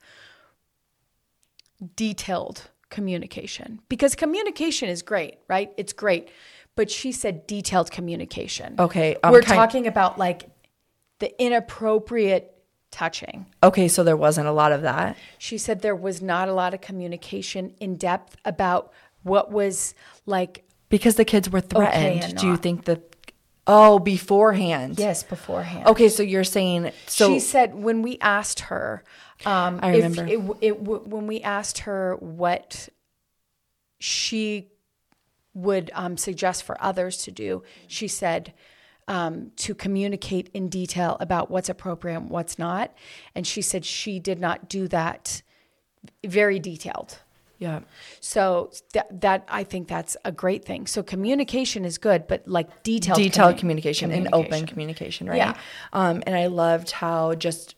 detailed 1.97 2.71
communication 2.91 3.81
because 3.89 4.15
communication 4.15 4.89
is 4.89 5.03
great, 5.03 5.39
right? 5.49 5.73
It's 5.77 5.93
great. 5.93 6.29
but 6.75 6.91
she 6.91 7.13
said 7.13 7.47
detailed 7.47 7.91
communication. 7.91 8.75
Okay, 8.79 9.15
I'm 9.23 9.31
we're 9.33 9.43
talking 9.43 9.87
about 9.87 10.19
like 10.19 10.45
the 11.19 11.31
inappropriate 11.43 12.52
touching. 12.93 13.47
Okay, 13.63 13.89
so 13.89 14.05
there 14.05 14.17
wasn't 14.17 14.47
a 14.47 14.53
lot 14.53 14.71
of 14.71 14.83
that. 14.83 15.17
She 15.39 15.59
said 15.59 15.83
there 15.83 15.97
was 15.97 16.23
not 16.23 16.49
a 16.49 16.53
lot 16.53 16.75
of 16.75 16.81
communication 16.81 17.75
in 17.81 17.97
depth 17.97 18.37
about 18.45 18.93
what 19.25 19.51
was 19.51 19.95
like 20.27 20.65
Because 20.89 21.17
the 21.17 21.25
kids 21.25 21.51
were 21.51 21.61
threatened. 21.61 22.23
and 22.23 22.37
Do 22.37 22.47
you 22.47 22.57
think 22.57 22.85
that 22.85 23.09
Oh, 23.67 24.01
beforehand. 24.01 24.99
yes 24.99 25.23
beforehand. 25.23 25.87
Okay, 25.87 26.09
so 26.09 26.23
you're 26.25 26.43
saying 26.45 26.91
so 27.07 27.33
she 27.33 27.39
said 27.41 27.75
when 27.77 28.03
we 28.03 28.19
asked 28.21 28.59
her, 28.61 29.05
um, 29.47 29.79
I 29.81 29.93
if 29.95 30.03
remember. 30.03 30.27
it, 30.61 30.69
it, 30.73 30.79
w- 30.85 31.03
when 31.07 31.29
we 31.29 31.41
asked 31.43 31.79
her 31.81 32.17
what 32.19 32.89
she 34.01 34.69
would 35.55 35.91
um, 35.95 36.17
suggest 36.17 36.65
for 36.65 36.77
others 36.83 37.19
to 37.19 37.31
do, 37.31 37.63
she 37.87 38.09
said 38.09 38.53
um, 39.09 39.51
to 39.57 39.75
communicate 39.75 40.49
in 40.55 40.69
detail 40.69 41.17
about 41.21 41.51
what's 41.51 41.69
appropriate 41.69 42.17
and 42.17 42.31
what's 42.31 42.59
not. 42.59 42.93
And 43.35 43.47
she 43.47 43.63
said 43.63 43.85
she 43.85 44.19
did 44.19 44.39
not 44.41 44.69
do 44.69 44.89
that 44.89 45.43
very 46.25 46.59
detailed. 46.59 47.19
yeah. 47.59 47.81
So 48.21 48.71
that, 48.95 49.21
that 49.21 49.45
I 49.49 49.65
think 49.65 49.89
that's 49.89 50.17
a 50.25 50.33
great 50.33 50.65
thing. 50.65 50.87
So 50.87 51.03
communication 51.03 51.85
is 51.85 51.99
good, 51.99 52.27
but 52.27 52.47
like 52.47 52.83
detailed 52.83 53.19
detailed 53.19 53.55
commu- 53.55 53.59
communication, 53.59 54.11
and 54.13 54.29
open 54.33 54.67
communication, 54.67 55.29
right? 55.29 55.37
Yeah. 55.37 55.55
Um, 55.93 56.23
and 56.27 56.35
I 56.37 56.47
loved 56.47 56.91
how 56.93 57.35
just 57.35 57.77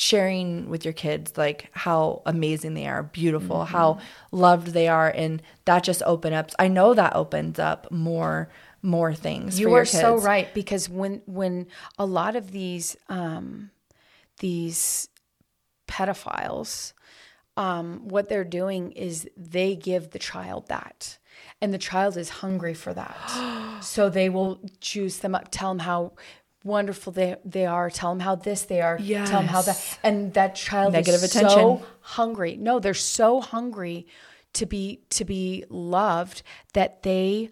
sharing 0.00 0.68
with 0.70 0.84
your 0.84 0.94
kids 0.94 1.36
like 1.36 1.70
how 1.72 2.22
amazing 2.24 2.74
they 2.74 2.86
are, 2.86 3.02
beautiful, 3.02 3.56
Mm-hmm. 3.58 3.72
how 3.76 3.98
loved 4.30 4.68
they 4.68 4.86
are, 4.88 5.08
and 5.10 5.42
that 5.64 5.82
just 5.82 6.02
opens 6.04 6.34
up. 6.34 6.50
I 6.58 6.68
know 6.68 6.94
that 6.94 7.16
opens 7.16 7.58
up 7.58 7.90
more 7.90 8.48
more 8.82 9.14
things. 9.14 9.58
You 9.58 9.74
are 9.74 9.84
so 9.84 10.18
right 10.18 10.52
because 10.54 10.88
when 10.88 11.22
when 11.26 11.66
a 11.98 12.06
lot 12.06 12.36
of 12.36 12.50
these 12.52 12.96
um, 13.08 13.70
these 14.38 15.08
pedophiles, 15.88 16.92
um, 17.56 18.08
what 18.08 18.28
they're 18.28 18.44
doing 18.44 18.92
is 18.92 19.28
they 19.36 19.74
give 19.74 20.10
the 20.10 20.18
child 20.18 20.68
that, 20.68 21.18
and 21.60 21.72
the 21.72 21.78
child 21.78 22.16
is 22.16 22.28
hungry 22.28 22.74
for 22.74 22.94
that, 22.94 23.80
so 23.82 24.08
they 24.08 24.28
will 24.28 24.60
juice 24.80 25.18
them 25.18 25.34
up, 25.34 25.48
tell 25.50 25.70
them 25.70 25.80
how 25.80 26.12
wonderful 26.64 27.12
they 27.12 27.36
they 27.44 27.66
are, 27.66 27.90
tell 27.90 28.10
them 28.10 28.20
how 28.20 28.34
this 28.34 28.62
they 28.62 28.80
are, 28.80 28.98
tell 28.98 29.40
them 29.40 29.46
how 29.46 29.62
that, 29.62 29.98
and 30.02 30.34
that 30.34 30.54
child 30.54 30.92
Negative 30.92 31.22
is 31.22 31.34
attention. 31.34 31.58
so 31.58 31.82
hungry. 32.00 32.56
No, 32.56 32.78
they're 32.78 32.94
so 32.94 33.40
hungry 33.40 34.06
to 34.54 34.66
be 34.66 35.00
to 35.10 35.24
be 35.24 35.64
loved 35.68 36.42
that 36.74 37.02
they 37.02 37.50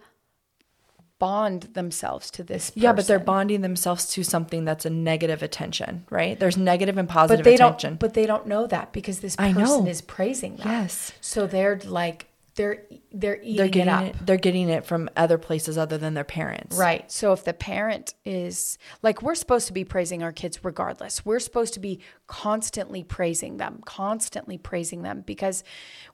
bond 1.18 1.62
themselves 1.74 2.31
to 2.33 2.44
this 2.44 2.72
Yeah, 2.74 2.92
but 2.92 3.07
they're 3.07 3.18
bonding 3.18 3.62
themselves 3.62 4.07
to 4.11 4.22
something 4.22 4.64
that's 4.64 4.85
a 4.85 4.90
negative 4.90 5.42
attention, 5.42 6.05
right? 6.11 6.38
There's 6.38 6.57
negative 6.57 6.98
and 6.98 7.09
positive 7.09 7.44
but 7.44 7.48
they 7.50 7.55
attention. 7.55 7.92
don't 7.92 8.00
but 8.00 8.14
they 8.14 8.26
don't 8.26 8.46
know 8.46 8.66
that 8.66 8.92
because 8.92 9.20
this 9.20 9.37
person 9.37 9.87
is 9.87 10.00
praising 10.00 10.57
them. 10.57 10.68
Yes. 10.68 11.12
so 11.20 11.46
they're 11.46 11.81
like 11.85 12.26
they're 12.57 12.83
they're 13.12 13.38
eating 13.42 13.57
they're 13.57 13.83
it 13.83 13.88
up 13.88 14.05
it, 14.05 14.16
they're 14.26 14.37
getting 14.38 14.68
it 14.70 14.85
from 14.87 15.11
other 15.16 15.37
places 15.38 15.76
other 15.76 15.98
than 15.98 16.14
their 16.14 16.24
parents. 16.24 16.76
right 16.76 17.11
so 17.12 17.33
if 17.35 17.44
the 17.44 17.52
parent 17.52 18.14
is 18.24 18.79
like 19.02 19.20
we're 19.22 19.35
supposed 19.35 19.66
to 19.66 19.74
be 19.74 19.85
praising 19.85 20.22
our 20.22 20.33
kids 20.33 20.64
regardless 20.64 21.24
we're 21.24 21.38
supposed 21.38 21.74
to 21.74 21.81
be 21.81 22.00
constantly 22.26 23.05
praising 23.05 23.59
them 23.59 23.83
constantly 23.85 24.57
praising 24.57 25.02
them 25.02 25.22
because 25.26 25.62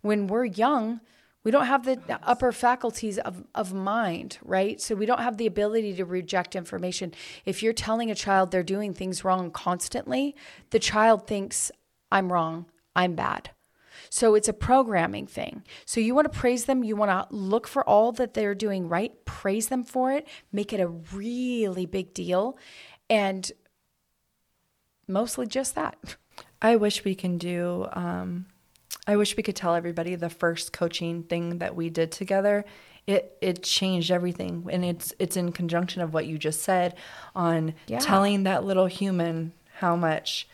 when 0.00 0.26
we're 0.26 0.44
young 0.44 1.00
we 1.44 1.50
don't 1.50 1.66
have 1.66 1.84
the 1.84 2.00
upper 2.22 2.52
faculties 2.52 3.18
of, 3.18 3.44
of 3.54 3.74
mind, 3.74 4.38
right? 4.42 4.80
So 4.80 4.94
we 4.94 5.06
don't 5.06 5.20
have 5.20 5.38
the 5.38 5.46
ability 5.46 5.94
to 5.94 6.04
reject 6.04 6.54
information. 6.54 7.12
If 7.44 7.62
you're 7.62 7.72
telling 7.72 8.10
a 8.10 8.14
child 8.14 8.50
they're 8.50 8.62
doing 8.62 8.94
things 8.94 9.24
wrong 9.24 9.50
constantly, 9.50 10.36
the 10.70 10.78
child 10.78 11.26
thinks, 11.26 11.72
I'm 12.12 12.32
wrong, 12.32 12.66
I'm 12.94 13.14
bad. 13.14 13.50
So 14.08 14.34
it's 14.34 14.48
a 14.48 14.52
programming 14.52 15.26
thing. 15.26 15.64
So 15.84 16.00
you 16.00 16.14
want 16.14 16.30
to 16.30 16.38
praise 16.38 16.66
them, 16.66 16.84
you 16.84 16.94
want 16.96 17.10
to 17.10 17.34
look 17.34 17.66
for 17.66 17.82
all 17.88 18.12
that 18.12 18.34
they're 18.34 18.54
doing 18.54 18.88
right, 18.88 19.12
praise 19.24 19.68
them 19.68 19.84
for 19.84 20.12
it, 20.12 20.28
make 20.52 20.72
it 20.72 20.80
a 20.80 20.88
really 20.88 21.86
big 21.86 22.14
deal, 22.14 22.58
and 23.08 23.50
mostly 25.08 25.46
just 25.46 25.74
that. 25.74 25.96
I 26.60 26.76
wish 26.76 27.04
we 27.04 27.14
can 27.14 27.38
do. 27.38 27.88
Um, 27.92 28.46
I 29.06 29.16
wish 29.16 29.36
we 29.36 29.42
could 29.42 29.56
tell 29.56 29.74
everybody 29.74 30.14
the 30.14 30.30
first 30.30 30.72
coaching 30.72 31.24
thing 31.24 31.58
that 31.58 31.74
we 31.74 31.90
did 31.90 32.12
together. 32.12 32.64
It 33.06 33.36
it 33.40 33.62
changed 33.64 34.10
everything, 34.12 34.66
and 34.70 34.84
it's 34.84 35.12
it's 35.18 35.36
in 35.36 35.50
conjunction 35.52 36.02
of 36.02 36.14
what 36.14 36.26
you 36.26 36.38
just 36.38 36.62
said 36.62 36.94
on 37.34 37.74
Yeah. 37.88 37.98
telling 37.98 38.44
that 38.44 38.64
little 38.64 38.86
human 38.86 39.52
how 39.78 39.96
much 39.96 40.48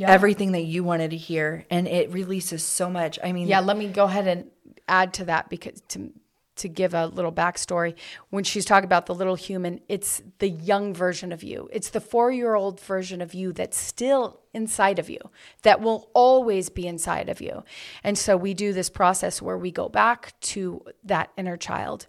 everything 0.00 0.52
that 0.52 0.62
you 0.62 0.82
wanted 0.82 1.10
to 1.10 1.16
hear, 1.16 1.66
and 1.70 1.86
it 1.86 2.10
releases 2.10 2.64
so 2.64 2.88
much. 2.88 3.18
I 3.22 3.32
mean, 3.32 3.46
Yeah, 3.46 3.60
let 3.60 3.76
me 3.76 3.88
go 3.88 4.04
ahead 4.04 4.26
and 4.26 4.50
add 4.88 5.12
to 5.14 5.24
that 5.26 5.48
because 5.50 5.82
to 5.88 6.10
to 6.56 6.68
give 6.68 6.94
a 6.94 7.06
little 7.06 7.32
backstory. 7.32 7.94
When 8.30 8.44
she's 8.44 8.64
talking 8.64 8.84
about 8.84 9.06
the 9.06 9.14
little 9.14 9.34
human, 9.34 9.80
it's 9.88 10.22
the 10.38 10.48
young 10.48 10.94
version 10.94 11.32
of 11.32 11.42
you. 11.42 11.68
It's 11.72 11.90
the 11.90 12.00
four 12.00 12.30
year 12.30 12.54
old 12.54 12.80
version 12.80 13.20
of 13.20 13.34
you 13.34 13.52
that's 13.52 13.76
still 13.76 14.40
inside 14.52 14.98
of 14.98 15.10
you, 15.10 15.18
that 15.62 15.80
will 15.80 16.10
always 16.14 16.68
be 16.68 16.86
inside 16.86 17.28
of 17.28 17.40
you. 17.40 17.64
And 18.04 18.16
so 18.16 18.36
we 18.36 18.54
do 18.54 18.72
this 18.72 18.88
process 18.88 19.42
where 19.42 19.58
we 19.58 19.70
go 19.70 19.88
back 19.88 20.38
to 20.40 20.84
that 21.02 21.30
inner 21.36 21.56
child 21.56 22.06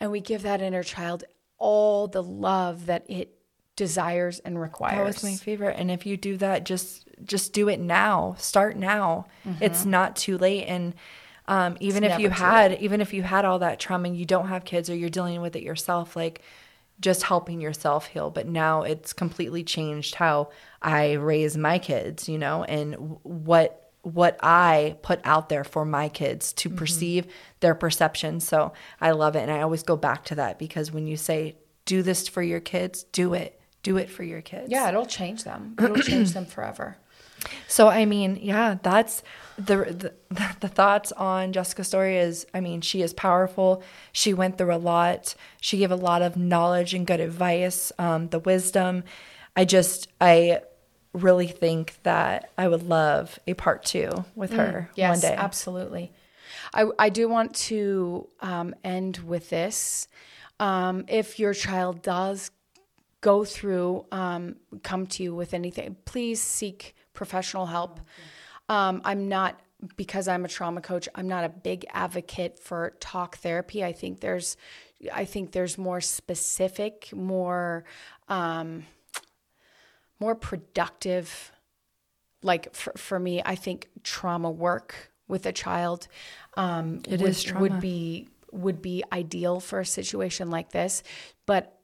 and 0.00 0.10
we 0.10 0.20
give 0.20 0.42
that 0.42 0.62
inner 0.62 0.82
child 0.82 1.24
all 1.58 2.08
the 2.08 2.22
love 2.22 2.86
that 2.86 3.04
it 3.08 3.36
desires 3.76 4.38
and 4.40 4.60
requires. 4.60 4.96
That 4.96 5.04
was 5.04 5.22
my 5.22 5.36
favorite. 5.36 5.76
And 5.78 5.90
if 5.90 6.06
you 6.06 6.16
do 6.16 6.36
that, 6.38 6.64
just 6.64 7.08
just 7.24 7.52
do 7.52 7.68
it 7.68 7.78
now. 7.78 8.34
Start 8.38 8.76
now. 8.76 9.26
Mm-hmm. 9.46 9.62
It's 9.62 9.84
not 9.84 10.16
too 10.16 10.38
late. 10.38 10.64
And 10.64 10.94
um, 11.48 11.76
even 11.80 12.04
if 12.04 12.12
Mm-hmm. 12.12 12.20
you 12.22 12.28
too 12.28 12.34
had, 12.34 12.80
even 12.82 13.00
if 13.00 13.12
you 13.12 13.22
had 13.22 13.44
all 13.44 13.58
that 13.60 13.80
trauma 13.80 14.08
and 14.08 14.16
you 14.16 14.24
don't 14.24 14.48
have 14.48 14.64
kids 14.64 14.88
or 14.90 14.94
you're 14.94 15.10
dealing 15.10 15.40
with 15.40 15.56
it 15.56 15.62
yourself, 15.62 16.14
like 16.16 16.42
just 17.00 17.24
helping 17.24 17.60
yourself 17.60 18.06
heal. 18.06 18.30
But 18.30 18.46
now 18.46 18.82
it's 18.82 19.12
completely 19.12 19.64
changed 19.64 20.14
how 20.16 20.50
I 20.80 21.14
raise 21.14 21.56
my 21.56 21.78
kids, 21.78 22.28
you 22.28 22.38
know, 22.38 22.64
and 22.64 22.94
what 23.22 23.78
what 24.02 24.36
I 24.42 24.96
put 25.02 25.20
out 25.22 25.48
there 25.48 25.62
for 25.64 25.84
my 25.84 26.08
kids 26.08 26.52
Mm-hmm. 26.52 26.70
to 26.70 26.76
perceive 26.76 27.26
their 27.60 27.74
perception. 27.74 28.40
So 28.40 28.72
I 29.00 29.12
love 29.12 29.36
it. 29.36 29.40
And 29.42 29.50
I 29.50 29.62
always 29.62 29.82
go 29.84 29.96
back 29.96 30.24
to 30.26 30.34
that 30.36 30.58
because 30.58 30.90
when 30.90 31.06
you 31.06 31.16
say 31.16 31.56
do 31.84 32.02
this 32.02 32.26
for 32.28 32.42
your 32.42 32.58
kids, 32.60 33.04
do 33.04 33.34
it. 33.34 33.60
Do 33.84 33.96
it 33.96 34.08
for 34.10 34.22
your 34.22 34.42
kids. 34.42 34.70
yeah, 34.70 34.88
it'll 34.88 35.06
change 35.06 35.42
them. 35.44 35.74
It'll 35.82 35.96
change 35.96 36.32
them 36.32 36.46
forever. 36.56 36.96
So 37.68 37.88
I 37.88 38.04
mean, 38.04 38.38
yeah, 38.40 38.76
that's 38.82 39.22
the, 39.56 40.12
the 40.28 40.54
the 40.60 40.68
thoughts 40.68 41.12
on 41.12 41.52
Jessica's 41.52 41.88
story 41.88 42.18
is 42.18 42.46
I 42.54 42.60
mean, 42.60 42.80
she 42.80 43.02
is 43.02 43.12
powerful. 43.12 43.82
She 44.12 44.34
went 44.34 44.58
through 44.58 44.74
a 44.74 44.76
lot. 44.76 45.34
She 45.60 45.78
gave 45.78 45.90
a 45.90 45.96
lot 45.96 46.22
of 46.22 46.36
knowledge 46.36 46.94
and 46.94 47.06
good 47.06 47.20
advice, 47.20 47.92
um, 47.98 48.28
the 48.28 48.38
wisdom. 48.38 49.04
I 49.56 49.64
just 49.64 50.08
I 50.20 50.62
really 51.12 51.46
think 51.48 51.96
that 52.04 52.50
I 52.56 52.68
would 52.68 52.82
love 52.82 53.38
a 53.46 53.54
part 53.54 53.84
two 53.84 54.24
with 54.34 54.52
her 54.52 54.90
Yes, 54.94 55.10
one 55.10 55.20
day. 55.20 55.36
absolutely. 55.36 56.12
I, 56.72 56.86
I 56.98 57.08
do 57.10 57.28
want 57.28 57.54
to 57.54 58.28
um, 58.40 58.74
end 58.82 59.18
with 59.18 59.50
this. 59.50 60.08
Um, 60.58 61.04
if 61.08 61.38
your 61.38 61.54
child 61.54 62.02
does 62.02 62.50
go 63.20 63.44
through, 63.44 64.06
um, 64.10 64.56
come 64.82 65.06
to 65.08 65.22
you 65.22 65.34
with 65.34 65.54
anything, 65.54 65.96
please 66.04 66.40
seek 66.40 66.94
professional 67.12 67.66
help. 67.66 68.00
Um, 68.68 69.02
I'm 69.04 69.28
not, 69.28 69.60
because 69.96 70.28
I'm 70.28 70.44
a 70.44 70.48
trauma 70.48 70.80
coach, 70.80 71.08
I'm 71.14 71.28
not 71.28 71.44
a 71.44 71.48
big 71.48 71.84
advocate 71.90 72.58
for 72.58 72.94
talk 73.00 73.36
therapy. 73.38 73.84
I 73.84 73.92
think 73.92 74.20
there's, 74.20 74.56
I 75.12 75.24
think 75.24 75.52
there's 75.52 75.76
more 75.76 76.00
specific, 76.00 77.12
more, 77.12 77.84
um, 78.28 78.84
more 80.22 80.34
productive 80.36 81.52
like 82.42 82.72
for, 82.74 82.92
for 82.96 83.18
me 83.18 83.42
i 83.44 83.54
think 83.54 83.88
trauma 84.02 84.50
work 84.50 85.10
with 85.28 85.46
a 85.46 85.52
child 85.52 86.06
um 86.56 87.00
It 87.08 87.20
would, 87.20 87.60
would 87.60 87.80
be 87.80 88.28
would 88.52 88.82
be 88.82 89.02
ideal 89.12 89.60
for 89.60 89.80
a 89.80 89.86
situation 89.86 90.50
like 90.50 90.70
this 90.70 91.02
but 91.46 91.78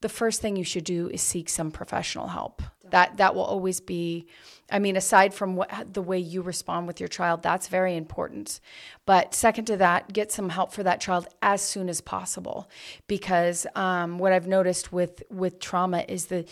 the 0.00 0.08
first 0.08 0.40
thing 0.40 0.56
you 0.56 0.64
should 0.64 0.84
do 0.84 1.08
is 1.08 1.20
seek 1.20 1.48
some 1.48 1.70
professional 1.70 2.28
help 2.28 2.62
that 2.90 3.16
that 3.16 3.34
will 3.34 3.44
always 3.44 3.80
be 3.80 4.26
i 4.70 4.78
mean 4.78 4.96
aside 4.96 5.32
from 5.32 5.56
what 5.56 5.92
the 5.92 6.02
way 6.02 6.18
you 6.18 6.42
respond 6.42 6.86
with 6.86 7.00
your 7.00 7.08
child 7.08 7.42
that's 7.42 7.68
very 7.68 7.96
important. 7.96 8.60
But 9.06 9.34
second 9.34 9.64
to 9.66 9.76
that 9.78 10.12
get 10.12 10.30
some 10.30 10.50
help 10.50 10.72
for 10.72 10.82
that 10.82 11.00
child 11.00 11.28
as 11.40 11.62
soon 11.62 11.88
as 11.88 12.00
possible. 12.00 12.68
Because 13.06 13.66
um, 13.74 14.18
what 14.18 14.32
i've 14.32 14.46
noticed 14.46 14.92
with 14.92 15.22
with 15.30 15.60
trauma 15.60 16.04
is 16.08 16.26
the 16.26 16.44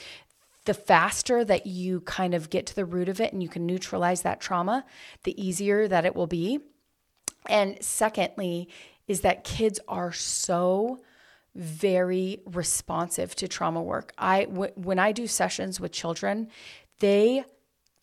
the 0.66 0.74
faster 0.74 1.44
that 1.44 1.66
you 1.66 2.00
kind 2.00 2.34
of 2.34 2.50
get 2.50 2.66
to 2.66 2.74
the 2.74 2.84
root 2.84 3.08
of 3.08 3.20
it 3.20 3.32
and 3.32 3.42
you 3.42 3.48
can 3.48 3.64
neutralize 3.66 4.22
that 4.22 4.40
trauma 4.40 4.84
the 5.22 5.40
easier 5.42 5.88
that 5.88 6.04
it 6.04 6.14
will 6.14 6.26
be. 6.26 6.60
And 7.48 7.78
secondly 7.80 8.68
is 9.06 9.20
that 9.20 9.44
kids 9.44 9.78
are 9.86 10.12
so 10.12 11.00
very 11.56 12.40
responsive 12.46 13.34
to 13.36 13.48
trauma 13.48 13.82
work. 13.82 14.12
I 14.18 14.44
w- 14.44 14.72
when 14.76 14.98
I 14.98 15.12
do 15.12 15.26
sessions 15.26 15.80
with 15.80 15.92
children, 15.92 16.48
they 17.00 17.44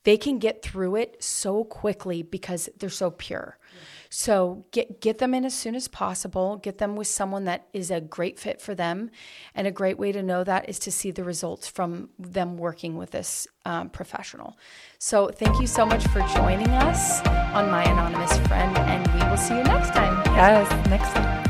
they 0.03 0.17
can 0.17 0.37
get 0.37 0.61
through 0.61 0.97
it 0.97 1.23
so 1.23 1.63
quickly 1.63 2.23
because 2.23 2.69
they're 2.77 2.89
so 2.89 3.09
pure. 3.09 3.57
So 4.09 4.65
get 4.71 5.01
get 5.01 5.17
them 5.17 5.33
in 5.33 5.43
as 5.43 5.55
soon 5.55 5.73
as 5.73 5.87
possible. 5.87 6.57
Get 6.57 6.77
them 6.77 6.95
with 6.95 7.07
someone 7.07 7.45
that 7.45 7.67
is 7.73 7.89
a 7.89 7.99
great 7.99 8.37
fit 8.37 8.61
for 8.61 8.75
them, 8.75 9.09
and 9.55 9.65
a 9.65 9.71
great 9.71 9.97
way 9.97 10.11
to 10.11 10.21
know 10.21 10.43
that 10.43 10.69
is 10.69 10.77
to 10.79 10.91
see 10.91 11.09
the 11.09 11.23
results 11.23 11.67
from 11.67 12.09
them 12.19 12.57
working 12.57 12.95
with 12.95 13.09
this 13.09 13.47
um, 13.65 13.89
professional. 13.89 14.55
So 14.99 15.29
thank 15.29 15.59
you 15.59 15.65
so 15.65 15.85
much 15.85 16.07
for 16.09 16.19
joining 16.35 16.69
us 16.69 17.25
on 17.55 17.71
My 17.71 17.83
Anonymous 17.83 18.37
Friend, 18.47 18.77
and 18.77 19.07
we 19.15 19.29
will 19.29 19.37
see 19.37 19.57
you 19.57 19.63
next 19.63 19.93
time. 19.93 20.21
Yes, 20.35 20.69
next 20.89 21.11
time. 21.13 21.42